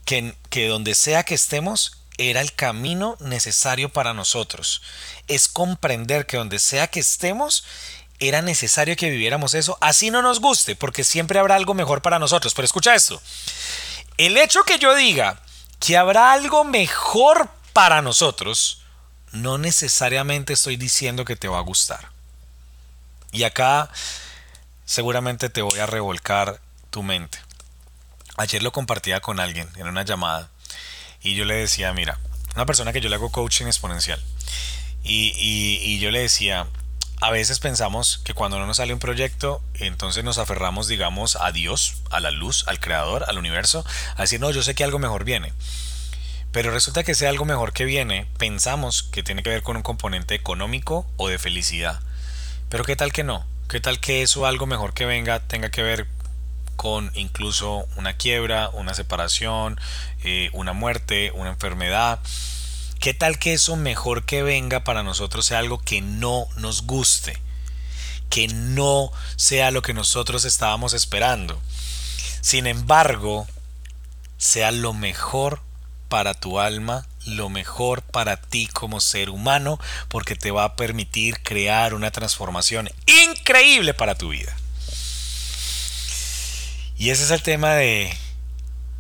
que, 0.04 0.36
que 0.50 0.68
donde 0.68 0.96
sea 0.96 1.24
que 1.24 1.36
estemos, 1.36 1.98
era 2.18 2.42
el 2.42 2.54
camino 2.54 3.16
necesario 3.22 3.88
para 3.88 4.14
nosotros. 4.14 4.82
Es 5.30 5.48
comprender 5.48 6.26
que 6.26 6.36
donde 6.36 6.60
sea 6.60 6.88
que 6.88 7.00
estemos, 7.00 7.64
era 8.20 8.42
necesario 8.42 8.98
que 8.98 9.10
viviéramos 9.10 9.54
eso, 9.54 9.78
así 9.80 10.12
no 10.12 10.22
nos 10.22 10.42
guste, 10.42 10.76
porque 10.76 11.06
siempre 11.06 11.40
habrá 11.40 11.56
algo 11.56 11.74
mejor 11.74 12.02
para 12.02 12.20
nosotros. 12.20 12.54
Pero 12.54 12.66
escucha 12.66 12.96
esto, 12.96 13.22
el 14.18 14.36
hecho 14.36 14.64
que 14.64 14.78
yo 14.78 14.94
diga 14.94 15.42
que 15.80 15.96
habrá 15.96 16.34
algo 16.34 16.66
mejor 16.66 17.50
para 17.72 18.02
nosotros, 18.02 18.82
no 19.32 19.58
necesariamente 19.58 20.52
estoy 20.52 20.76
diciendo 20.76 21.24
que 21.24 21.38
te 21.38 21.48
va 21.48 21.60
a 21.60 21.64
gustar. 21.64 22.10
Y 23.32 23.44
acá 23.44 23.90
seguramente 24.84 25.50
te 25.50 25.62
voy 25.62 25.80
a 25.80 25.86
revolcar 25.86 26.60
tu 26.90 27.04
mente. 27.04 27.40
Ayer 28.38 28.64
lo 28.64 28.72
compartía 28.72 29.20
con 29.20 29.40
alguien 29.40 29.70
en 29.76 29.88
una 29.88 30.04
llamada 30.04 30.50
y 31.22 31.36
yo 31.36 31.46
le 31.46 31.56
decía, 31.56 31.94
mira, 31.94 32.20
una 32.56 32.66
persona 32.66 32.92
que 32.92 33.02
yo 33.02 33.10
le 33.10 33.16
hago 33.16 33.32
coaching 33.32 33.66
exponencial 33.66 34.22
y, 35.04 35.34
y, 35.38 36.00
yo 36.00 36.12
le 36.12 36.22
decía, 36.22 36.66
a 37.22 37.30
veces 37.30 37.60
pensamos 37.60 38.20
que 38.24 38.34
cuando 38.34 38.58
no 38.58 38.66
nos 38.66 38.78
sale 38.78 38.94
un 38.94 39.00
proyecto, 39.00 39.62
entonces 39.74 40.24
nos 40.24 40.38
aferramos, 40.38 40.88
digamos, 40.88 41.36
a 41.36 41.52
Dios, 41.52 41.98
a 42.10 42.22
la 42.22 42.32
luz, 42.32 42.64
al 42.68 42.80
creador, 42.80 43.26
al 43.28 43.38
universo, 43.38 43.86
a 44.16 44.22
decir, 44.22 44.40
no, 44.40 44.50
yo 44.50 44.64
sé 44.64 44.76
que 44.76 44.84
algo 44.84 45.00
mejor 45.00 45.26
viene. 45.26 45.54
Pero 46.54 46.72
resulta 46.72 47.04
que 47.04 47.12
ese 47.12 47.28
algo 47.28 47.46
mejor 47.46 47.74
que 47.74 47.84
viene, 47.84 48.28
pensamos 48.38 49.04
que 49.04 49.24
tiene 49.24 49.44
que 49.44 49.50
ver 49.50 49.64
con 49.64 49.76
un 49.76 49.84
componente 49.84 50.36
económico 50.36 51.06
o 51.18 51.28
de 51.28 51.40
felicidad. 51.40 52.00
Pero 52.70 52.86
¿qué 52.86 52.96
tal 52.96 53.12
que 53.12 53.24
no? 53.24 53.46
¿Qué 53.68 53.80
tal 53.82 54.00
que 54.00 54.22
eso 54.22 54.46
algo 54.46 54.68
mejor 54.68 54.94
que 54.94 55.06
venga 55.06 55.40
tenga 55.42 55.70
que 55.70 55.84
ver 55.84 56.08
con 56.76 57.12
incluso 57.16 57.88
una 57.96 58.14
quiebra, 58.14 58.70
una 58.70 58.94
separación, 58.94 59.80
eh, 60.24 60.50
una 60.54 60.74
muerte, 60.74 61.32
una 61.36 61.50
enfermedad. 61.50 62.20
¿Qué 63.00 63.14
tal 63.14 63.38
que 63.38 63.54
eso 63.54 63.76
mejor 63.76 64.26
que 64.26 64.44
venga 64.44 64.84
para 64.84 65.04
nosotros 65.04 65.46
sea 65.46 65.60
algo 65.60 65.80
que 65.80 66.02
no 66.02 66.48
nos 66.58 66.84
guste? 66.84 67.38
Que 68.30 68.48
no 68.48 69.12
sea 69.36 69.72
lo 69.72 69.82
que 69.82 69.94
nosotros 69.94 70.46
estábamos 70.46 70.94
esperando. 70.94 71.62
Sin 72.42 72.68
embargo, 72.68 73.48
sea 74.38 74.72
lo 74.72 74.94
mejor 74.94 75.62
para 76.10 76.34
tu 76.34 76.60
alma, 76.60 77.08
lo 77.26 77.50
mejor 77.50 78.02
para 78.02 78.38
ti 78.38 78.68
como 78.68 79.00
ser 79.00 79.30
humano, 79.30 79.80
porque 80.10 80.36
te 80.36 80.52
va 80.52 80.64
a 80.64 80.76
permitir 80.76 81.42
crear 81.42 81.94
una 81.94 82.12
transformación 82.12 82.90
increíble 83.06 83.94
para 83.94 84.16
tu 84.16 84.30
vida. 84.30 84.56
Y 87.04 87.10
ese 87.10 87.26
es 87.26 87.32
el 87.32 87.42
tema 87.42 87.74
de 87.74 88.18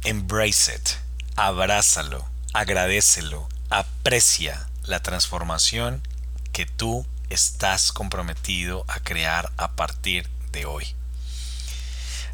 embrace 0.04 0.76
it, 0.76 0.90
abrázalo, 1.38 2.30
agradecelo, 2.52 3.48
aprecia 3.70 4.68
la 4.84 5.02
transformación 5.02 6.06
que 6.52 6.66
tú 6.66 7.06
estás 7.30 7.94
comprometido 7.94 8.84
a 8.90 9.00
crear 9.00 9.54
a 9.56 9.78
partir 9.78 10.28
de 10.52 10.66
hoy. 10.66 10.86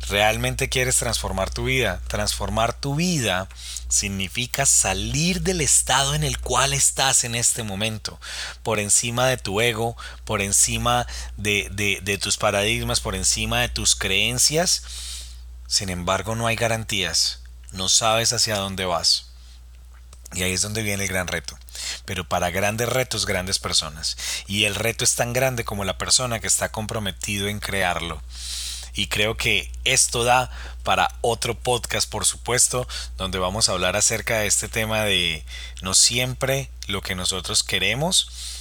¿Realmente 0.07 0.69
quieres 0.69 0.95
transformar 0.95 1.51
tu 1.51 1.65
vida? 1.65 2.01
Transformar 2.07 2.73
tu 2.73 2.95
vida 2.95 3.47
significa 3.89 4.65
salir 4.65 5.43
del 5.43 5.61
estado 5.61 6.15
en 6.15 6.23
el 6.23 6.39
cual 6.39 6.73
estás 6.73 7.23
en 7.25 7.35
este 7.35 7.61
momento, 7.61 8.19
por 8.63 8.79
encima 8.79 9.27
de 9.27 9.37
tu 9.37 9.61
ego, 9.61 9.95
por 10.25 10.41
encima 10.41 11.05
de, 11.37 11.69
de 12.01 12.17
tus 12.17 12.37
paradigmas, 12.37 13.01
por 13.01 13.13
encima 13.13 13.61
de 13.61 13.69
tus 13.69 13.95
creencias 13.95 14.81
sin 15.69 15.89
embargo, 15.89 16.35
no 16.35 16.47
hay 16.47 16.55
garantías, 16.55 17.43
no 17.73 17.89
sabes 17.89 18.33
hacia 18.33 18.57
dónde 18.57 18.85
vas. 18.85 19.27
Y 20.33 20.41
ahí 20.41 20.51
es 20.51 20.63
donde 20.63 20.81
viene 20.81 21.03
el 21.03 21.09
gran 21.09 21.27
reto. 21.27 21.57
Pero 22.05 22.27
para 22.27 22.49
grandes 22.49 22.89
retos, 22.89 23.27
grandes 23.27 23.59
personas. 23.59 24.17
Y 24.47 24.65
el 24.65 24.73
reto 24.73 25.03
es 25.03 25.13
tan 25.13 25.31
grande 25.31 25.63
como 25.65 25.83
la 25.83 25.99
persona 25.99 26.39
que 26.39 26.47
está 26.47 26.71
comprometido 26.71 27.47
en 27.47 27.59
crearlo. 27.59 28.19
Y 28.93 29.07
creo 29.07 29.37
que 29.37 29.71
esto 29.83 30.23
da 30.23 30.49
para 30.83 31.15
otro 31.21 31.53
podcast, 31.53 32.09
por 32.09 32.25
supuesto, 32.25 32.87
donde 33.17 33.37
vamos 33.37 33.69
a 33.69 33.73
hablar 33.73 33.95
acerca 33.95 34.39
de 34.39 34.47
este 34.47 34.69
tema 34.69 35.03
de 35.03 35.45
no 35.83 35.93
siempre 35.93 36.71
lo 36.87 37.03
que 37.03 37.13
nosotros 37.13 37.63
queremos 37.63 38.58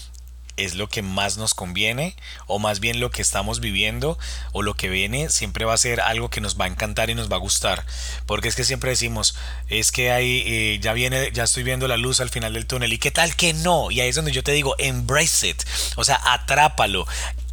es 0.59 0.75
lo 0.75 0.88
que 0.88 1.03
más 1.03 1.38
nos 1.38 1.55
conviene 1.55 2.14
o 2.47 2.59
más 2.59 2.81
bien 2.81 3.01
lo 3.01 3.11
que 3.11 3.23
estamos 3.23 3.61
viviendo 3.61 4.18
o 4.53 4.62
lo 4.62 4.75
que 4.75 4.88
viene 4.88 5.31
siempre 5.31 5.64
va 5.64 5.75
a 5.75 5.79
ser 5.79 6.01
algo 6.01 6.29
que 6.29 6.40
nos 6.40 6.59
va 6.61 6.66
a 6.66 6.68
encantar 6.68 7.11
y 7.11 7.14
nos 7.14 7.31
va 7.31 7.37
a 7.37 7.40
gustar. 7.40 7.87
Porque 8.27 8.49
es 8.49 8.57
que 8.57 8.64
siempre 8.64 8.90
decimos 8.90 9.37
es 9.68 9.92
que 9.92 10.11
ahí 10.11 10.42
eh, 10.47 10.79
ya 10.81 10.92
viene 10.92 11.31
ya 11.33 11.44
estoy 11.44 11.62
viendo 11.62 11.88
la 11.88 11.97
luz 11.97 12.21
al 12.21 12.31
final 12.31 12.53
del 12.53 12.66
túnel 12.66 12.92
y 12.92 12.99
qué 12.99 13.11
tal 13.11 13.37
que 13.37 13.55
no 13.55 13.90
y 13.90 14.01
ahí 14.01 14.09
es 14.09 14.16
donde 14.16 14.33
yo 14.33 14.42
te 14.42 14.53
digo 14.53 14.75
embrace 14.79 15.49
it. 15.49 15.62
O 15.97 16.05
sea 16.05 16.21
atrápalo 16.25 17.07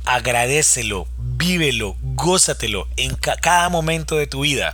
agradecelo 0.06 1.08
vívelo 1.18 1.96
gózatelo 2.02 2.88
en 2.98 3.16
cada 3.16 3.70
momento 3.70 4.16
de 4.16 4.28
tu 4.28 4.42
vida. 4.42 4.74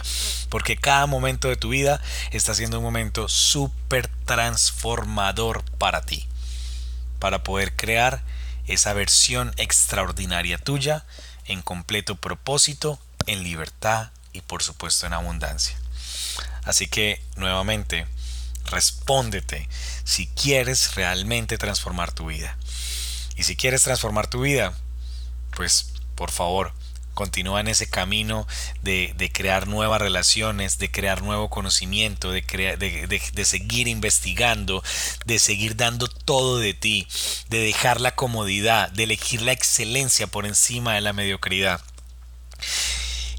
Porque 0.50 0.76
cada 0.76 1.06
momento 1.06 1.48
de 1.48 1.56
tu 1.56 1.70
vida 1.70 2.02
está 2.32 2.54
siendo 2.54 2.80
un 2.80 2.84
momento 2.84 3.30
súper 3.30 4.10
transformador 4.26 5.64
para 5.78 6.02
ti 6.02 6.28
para 7.22 7.44
poder 7.44 7.76
crear 7.76 8.24
esa 8.66 8.94
versión 8.94 9.54
extraordinaria 9.58 10.58
tuya 10.58 11.06
en 11.46 11.62
completo 11.62 12.16
propósito, 12.16 13.00
en 13.28 13.44
libertad 13.44 14.10
y 14.34 14.42
por 14.42 14.64
supuesto 14.64 15.06
en 15.06 15.14
abundancia. 15.14 15.78
Así 16.64 16.88
que 16.88 17.22
nuevamente, 17.36 18.08
respóndete 18.66 19.70
si 20.04 20.26
quieres 20.28 20.96
realmente 20.96 21.60
transformar 21.60 22.12
tu 22.12 22.26
vida. 22.26 22.58
Y 23.36 23.44
si 23.44 23.56
quieres 23.56 23.84
transformar 23.84 24.28
tu 24.28 24.42
vida, 24.42 24.74
pues 25.56 25.94
por 26.16 26.32
favor, 26.32 26.74
continúa 27.22 27.60
en 27.60 27.68
ese 27.68 27.88
camino 27.88 28.48
de, 28.82 29.32
crear 29.32 29.68
nuevas 29.68 30.02
relaciones, 30.02 30.80
de 30.80 30.90
crear 30.90 31.22
nuevo 31.22 31.52
conocimiento, 31.52 32.32
de, 32.32 32.42
de, 32.42 33.46
seguir 33.46 33.88
investigando, 33.88 34.84
de 35.28 35.38
seguir 35.38 35.76
dando 35.76 36.08
todo 36.08 36.58
de 36.58 36.74
ti, 36.74 37.08
de 37.48 37.60
dejar 37.60 38.02
la 38.02 38.16
comodidad, 38.16 38.90
de 38.90 39.04
elegir 39.04 39.44
la 39.44 39.52
excelencia 39.52 40.26
por 40.26 40.48
encima 40.48 40.96
de 40.96 41.02
la 41.02 41.14
mediocridad. 41.14 41.80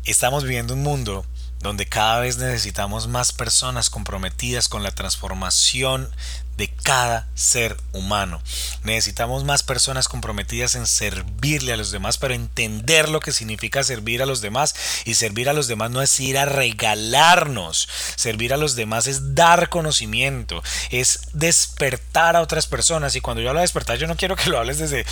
Estamos 0.05 0.45
viviendo 0.45 0.75
un 0.75 0.85
mundo 0.85 1.27
donde 1.59 1.87
cada 1.87 2.21
vez 2.21 2.37
necesitamos 2.38 3.09
más 3.09 3.33
personas 3.33 3.90
comprometidas 3.90 4.68
con 4.68 4.85
la 4.85 4.92
transformación 4.92 6.09
de 6.57 6.69
cada 6.83 7.29
ser 7.35 7.77
humano. 7.93 8.41
Necesitamos 8.85 9.45
más 9.45 9.62
personas 9.62 10.09
comprometidas 10.09 10.75
en 10.75 10.87
servirle 10.87 11.73
a 11.73 11.77
los 11.77 11.91
demás, 11.91 12.19
pero 12.19 12.35
entender 12.35 13.09
lo 13.09 13.21
que 13.21 13.33
significa 13.33 13.83
servir 13.83 14.23
a 14.23 14.27
los 14.27 14.41
demás. 14.41 14.75
Y 15.05 15.15
servir 15.15 15.49
a 15.49 15.53
los 15.53 15.67
demás 15.69 15.91
no 15.91 16.03
es 16.03 16.21
ir 16.21 16.38
a 16.38 16.45
regalarnos. 16.45 17.88
Servir 18.17 18.53
a 18.53 18.57
los 18.57 18.77
demás 18.77 19.07
es 19.07 19.35
dar 19.35 19.69
conocimiento, 19.69 20.62
es 20.91 21.21
despertar 21.33 22.37
a 22.37 22.43
otras 22.43 22.67
personas. 22.67 23.17
Y 23.17 23.21
cuando 23.21 23.43
yo 23.43 23.49
hablo 23.49 23.61
de 23.61 23.65
despertar, 23.65 23.99
yo 23.99 24.07
no 24.07 24.17
quiero 24.17 24.37
que 24.37 24.51
lo 24.51 24.59
hables 24.59 24.79
desde... 24.79 25.07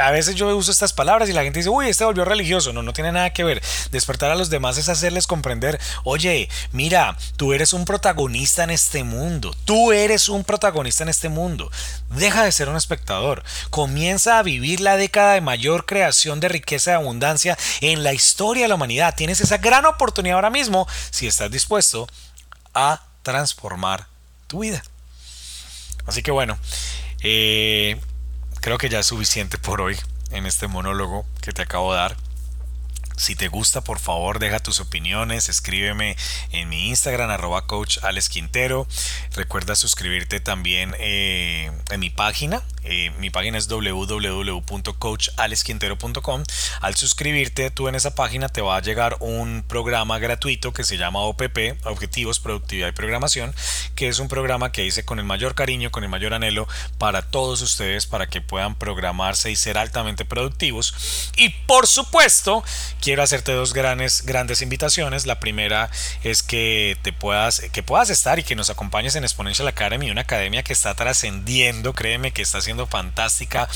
A 0.00 0.10
veces 0.10 0.34
yo 0.34 0.54
uso 0.56 0.70
estas 0.70 0.92
palabras 0.92 1.28
y 1.28 1.32
la 1.32 1.42
gente 1.42 1.60
dice, 1.60 1.70
uy, 1.70 1.88
este 1.88 2.04
volvió 2.04 2.24
religioso. 2.24 2.72
No, 2.72 2.82
no 2.82 2.92
tiene 2.92 3.12
nada 3.12 3.32
que 3.32 3.44
ver. 3.44 3.62
Despertar 3.90 4.30
a 4.30 4.36
los 4.36 4.50
demás 4.50 4.78
es 4.78 4.88
hacerles 4.88 5.26
comprender, 5.26 5.80
oye, 6.04 6.48
mira, 6.72 7.16
tú 7.36 7.52
eres 7.52 7.72
un 7.72 7.84
protagonista 7.84 8.64
en 8.64 8.70
este 8.70 9.04
mundo. 9.04 9.54
Tú 9.64 9.92
eres 9.92 10.28
un 10.28 10.44
protagonista 10.44 10.67
en 10.68 11.08
este 11.08 11.28
mundo. 11.28 11.70
Deja 12.10 12.44
de 12.44 12.52
ser 12.52 12.68
un 12.68 12.76
espectador. 12.76 13.42
Comienza 13.70 14.38
a 14.38 14.42
vivir 14.42 14.80
la 14.80 14.96
década 14.96 15.34
de 15.34 15.40
mayor 15.40 15.86
creación 15.86 16.40
de 16.40 16.48
riqueza 16.48 16.92
y 16.92 16.94
abundancia 16.94 17.58
en 17.80 18.02
la 18.02 18.12
historia 18.12 18.64
de 18.64 18.68
la 18.68 18.74
humanidad. 18.74 19.14
Tienes 19.16 19.40
esa 19.40 19.58
gran 19.58 19.86
oportunidad 19.86 20.36
ahora 20.36 20.50
mismo 20.50 20.86
si 21.10 21.26
estás 21.26 21.50
dispuesto 21.50 22.06
a 22.74 23.02
transformar 23.22 24.06
tu 24.46 24.60
vida. 24.60 24.82
Así 26.06 26.22
que 26.22 26.30
bueno, 26.30 26.58
eh, 27.22 28.00
creo 28.60 28.78
que 28.78 28.88
ya 28.88 29.00
es 29.00 29.06
suficiente 29.06 29.58
por 29.58 29.80
hoy 29.80 29.96
en 30.30 30.46
este 30.46 30.68
monólogo 30.68 31.26
que 31.40 31.52
te 31.52 31.62
acabo 31.62 31.92
de 31.92 31.98
dar. 31.98 32.27
Si 33.18 33.34
te 33.34 33.48
gusta, 33.48 33.82
por 33.82 33.98
favor, 33.98 34.38
deja 34.38 34.60
tus 34.60 34.78
opiniones, 34.78 35.48
escríbeme 35.48 36.16
en 36.52 36.68
mi 36.68 36.88
Instagram, 36.88 37.30
arroba 37.30 37.66
coach 37.66 37.98
Alex 38.02 38.28
Quintero. 38.28 38.86
Recuerda 39.34 39.74
suscribirte 39.74 40.38
también 40.38 40.94
eh, 40.98 41.72
en 41.90 42.00
mi 42.00 42.10
página. 42.10 42.62
Eh, 42.84 43.10
mi 43.18 43.30
página 43.30 43.58
es 43.58 43.66
www.coachalesquintero.com. 43.68 46.44
Al 46.80 46.94
suscribirte, 46.94 47.70
tú 47.70 47.88
en 47.88 47.96
esa 47.96 48.14
página 48.14 48.48
te 48.48 48.62
va 48.62 48.76
a 48.76 48.82
llegar 48.82 49.16
un 49.20 49.64
programa 49.66 50.20
gratuito 50.20 50.72
que 50.72 50.84
se 50.84 50.96
llama 50.96 51.18
OPP, 51.20 51.84
Objetivos, 51.84 52.40
Productividad 52.40 52.88
y 52.88 52.92
Programación, 52.92 53.54
que 53.94 54.08
es 54.08 54.18
un 54.20 54.28
programa 54.28 54.72
que 54.72 54.86
hice 54.86 55.04
con 55.04 55.18
el 55.18 55.24
mayor 55.24 55.56
cariño, 55.56 55.90
con 55.90 56.04
el 56.04 56.08
mayor 56.08 56.32
anhelo 56.34 56.68
para 56.98 57.22
todos 57.22 57.62
ustedes, 57.62 58.06
para 58.06 58.28
que 58.28 58.40
puedan 58.40 58.76
programarse 58.76 59.50
y 59.50 59.56
ser 59.56 59.76
altamente 59.76 60.24
productivos. 60.24 61.32
Y 61.36 61.48
por 61.66 61.88
supuesto, 61.88 62.62
quiero 63.08 63.22
hacerte 63.22 63.52
dos 63.52 63.72
grandes, 63.72 64.26
grandes 64.26 64.60
invitaciones. 64.60 65.24
La 65.24 65.40
primera 65.40 65.90
es 66.24 66.42
que 66.42 66.98
te 67.00 67.10
puedas, 67.10 67.62
que 67.72 67.82
puedas 67.82 68.10
estar 68.10 68.38
y 68.38 68.42
que 68.42 68.54
nos 68.54 68.68
acompañes 68.68 69.16
en 69.16 69.24
Exponential 69.24 69.66
Academy, 69.66 70.10
una 70.10 70.20
academia 70.20 70.62
que 70.62 70.74
está 70.74 70.92
trascendiendo, 70.92 71.94
créeme 71.94 72.32
que 72.32 72.42
está 72.42 72.60
siendo 72.60 72.86
fantástica, 72.86 73.66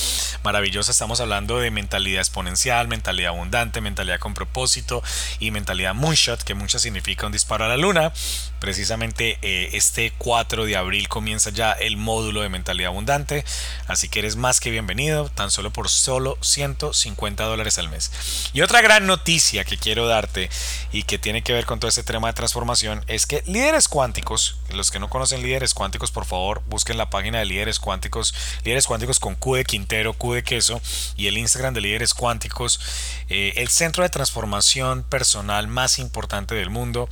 maravillosa. 0.44 0.92
Estamos 0.92 1.18
hablando 1.22 1.58
de 1.60 1.70
mentalidad 1.70 2.20
exponencial, 2.20 2.88
mentalidad 2.88 3.30
abundante, 3.30 3.80
mentalidad 3.80 4.18
con 4.18 4.34
propósito 4.34 5.02
y 5.38 5.50
mentalidad 5.50 5.94
moonshot, 5.94 6.42
que 6.42 6.52
mucho 6.52 6.78
significa 6.78 7.24
un 7.24 7.32
disparo 7.32 7.64
a 7.64 7.68
la 7.68 7.78
luna. 7.78 8.12
Precisamente 8.60 9.38
eh, 9.40 9.70
este 9.72 10.12
4 10.18 10.66
de 10.66 10.76
abril 10.76 11.08
comienza 11.08 11.48
ya 11.48 11.72
el 11.72 11.96
módulo 11.96 12.42
de 12.42 12.50
mentalidad 12.50 12.90
abundante, 12.90 13.46
así 13.86 14.10
que 14.10 14.18
eres 14.18 14.36
más 14.36 14.60
que 14.60 14.70
bienvenido, 14.70 15.30
tan 15.30 15.50
solo 15.50 15.72
por 15.72 15.88
solo 15.88 16.36
150 16.42 17.44
dólares 17.44 17.78
al 17.78 17.88
mes. 17.88 18.12
Y 18.52 18.60
otra 18.60 18.82
gran 18.82 19.06
noticia 19.06 19.21
noticia 19.22 19.64
que 19.64 19.76
quiero 19.76 20.08
darte 20.08 20.50
y 20.90 21.04
que 21.04 21.16
tiene 21.16 21.42
que 21.42 21.52
ver 21.52 21.64
con 21.64 21.78
todo 21.78 21.88
este 21.88 22.02
tema 22.02 22.26
de 22.26 22.34
transformación 22.34 23.04
es 23.06 23.24
que 23.24 23.44
líderes 23.46 23.86
cuánticos, 23.86 24.56
los 24.74 24.90
que 24.90 24.98
no 24.98 25.08
conocen 25.08 25.42
líderes 25.42 25.74
cuánticos, 25.74 26.10
por 26.10 26.24
favor, 26.24 26.60
busquen 26.66 26.98
la 26.98 27.08
página 27.08 27.38
de 27.38 27.44
líderes 27.44 27.78
cuánticos, 27.78 28.34
líderes 28.64 28.88
cuánticos 28.88 29.20
con 29.20 29.36
Q 29.36 29.54
de 29.54 29.64
Quintero, 29.64 30.14
Q 30.14 30.34
de 30.34 30.42
queso 30.42 30.80
y 31.16 31.28
el 31.28 31.38
Instagram 31.38 31.72
de 31.72 31.82
líderes 31.82 32.14
cuánticos, 32.14 32.80
eh, 33.28 33.52
el 33.58 33.68
centro 33.68 34.02
de 34.02 34.10
transformación 34.10 35.04
personal 35.04 35.68
más 35.68 36.00
importante 36.00 36.56
del 36.56 36.70
mundo. 36.70 37.08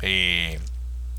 Eh, 0.00 0.60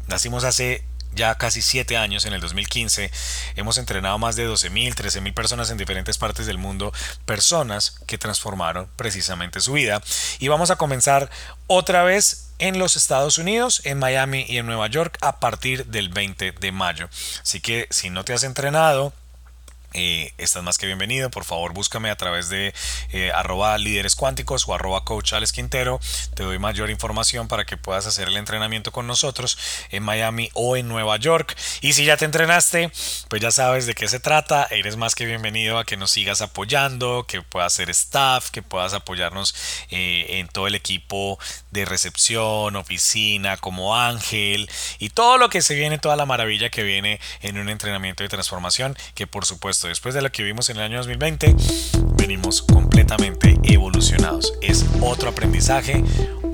nacimos 0.07 0.45
hace 0.45 0.85
ya 1.13 1.35
casi 1.35 1.61
7 1.61 1.97
años, 1.97 2.25
en 2.25 2.33
el 2.33 2.41
2015, 2.41 3.11
hemos 3.55 3.77
entrenado 3.77 4.17
más 4.17 4.35
de 4.35 4.47
12.000, 4.47 4.95
13.000 4.95 5.33
personas 5.33 5.69
en 5.71 5.77
diferentes 5.77 6.17
partes 6.17 6.45
del 6.45 6.57
mundo, 6.57 6.93
personas 7.25 7.99
que 8.07 8.17
transformaron 8.17 8.87
precisamente 8.95 9.59
su 9.59 9.73
vida. 9.73 10.01
Y 10.39 10.47
vamos 10.47 10.71
a 10.71 10.77
comenzar 10.77 11.29
otra 11.67 12.03
vez 12.03 12.49
en 12.59 12.77
los 12.77 12.95
Estados 12.95 13.37
Unidos, 13.37 13.81
en 13.85 13.99
Miami 13.99 14.45
y 14.47 14.57
en 14.57 14.65
Nueva 14.65 14.87
York 14.87 15.17
a 15.21 15.39
partir 15.39 15.85
del 15.85 16.09
20 16.09 16.51
de 16.51 16.71
mayo. 16.71 17.09
Así 17.41 17.61
que 17.61 17.87
si 17.89 18.09
no 18.09 18.25
te 18.25 18.33
has 18.33 18.43
entrenado, 18.43 19.13
eh, 19.93 20.33
estás 20.37 20.63
más 20.63 20.77
que 20.77 20.85
bienvenido. 20.85 21.29
Por 21.29 21.45
favor, 21.45 21.73
búscame 21.73 22.09
a 22.09 22.15
través 22.15 22.49
de 22.49 22.73
eh, 23.11 23.31
arroba 23.33 23.77
líderes 23.77 24.15
cuánticos 24.15 24.67
o 24.67 24.73
arroba 24.73 25.03
coach 25.03 25.33
Quintero. 25.53 25.99
Te 26.35 26.43
doy 26.43 26.59
mayor 26.59 26.89
información 26.89 27.47
para 27.47 27.65
que 27.65 27.77
puedas 27.77 28.05
hacer 28.05 28.27
el 28.27 28.37
entrenamiento 28.37 28.91
con 28.91 29.07
nosotros 29.07 29.57
en 29.89 30.03
Miami 30.03 30.49
o 30.53 30.77
en 30.77 30.87
Nueva 30.87 31.17
York. 31.17 31.55
Y 31.81 31.93
si 31.93 32.05
ya 32.05 32.17
te 32.17 32.25
entrenaste, 32.25 32.91
pues 33.29 33.41
ya 33.41 33.51
sabes 33.51 33.85
de 33.85 33.95
qué 33.95 34.07
se 34.07 34.19
trata. 34.19 34.67
Eres 34.69 34.97
más 34.97 35.15
que 35.15 35.25
bienvenido 35.25 35.77
a 35.77 35.85
que 35.85 35.97
nos 35.97 36.11
sigas 36.11 36.41
apoyando, 36.41 37.25
que 37.27 37.41
puedas 37.41 37.73
ser 37.73 37.89
staff, 37.89 38.49
que 38.49 38.61
puedas 38.61 38.93
apoyarnos 38.93 39.55
eh, 39.89 40.39
en 40.39 40.47
todo 40.47 40.67
el 40.67 40.75
equipo 40.75 41.39
de 41.71 41.85
recepción, 41.85 42.75
oficina, 42.75 43.57
como 43.57 43.95
Ángel 43.95 44.69
y 44.99 45.09
todo 45.09 45.37
lo 45.37 45.49
que 45.49 45.61
se 45.61 45.75
viene, 45.75 45.97
toda 45.97 46.15
la 46.15 46.25
maravilla 46.25 46.69
que 46.69 46.83
viene 46.83 47.19
en 47.41 47.57
un 47.57 47.69
entrenamiento 47.69 48.23
de 48.23 48.29
transformación 48.29 48.97
que 49.15 49.27
por 49.27 49.45
supuesto 49.45 49.78
después 49.87 50.13
de 50.13 50.21
lo 50.21 50.31
que 50.31 50.43
vimos 50.43 50.69
en 50.69 50.77
el 50.77 50.83
año 50.83 50.97
2020, 50.97 51.55
venimos 52.17 52.61
completamente 52.61 53.57
evolucionados. 53.63 54.53
Es 54.61 54.85
otro 55.01 55.29
aprendizaje, 55.29 56.03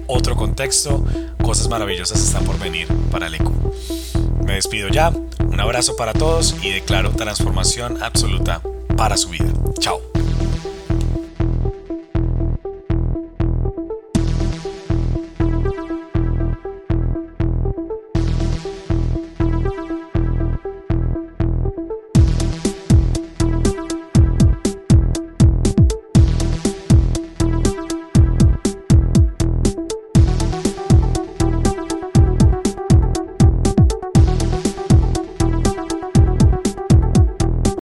otro 0.07 0.35
contexto, 0.35 1.03
cosas 1.41 1.67
maravillosas 1.67 2.21
están 2.21 2.45
por 2.45 2.59
venir 2.59 2.87
para 3.11 3.27
el 3.27 3.35
ECU. 3.35 3.73
Me 4.45 4.53
despido 4.53 4.89
ya, 4.89 5.11
un 5.39 5.59
abrazo 5.59 5.95
para 5.95 6.13
todos 6.13 6.55
y 6.61 6.69
declaro 6.69 7.11
transformación 7.11 8.01
absoluta 8.03 8.61
para 8.95 9.17
su 9.17 9.29
vida. 9.29 9.51
Chao. 9.79 10.14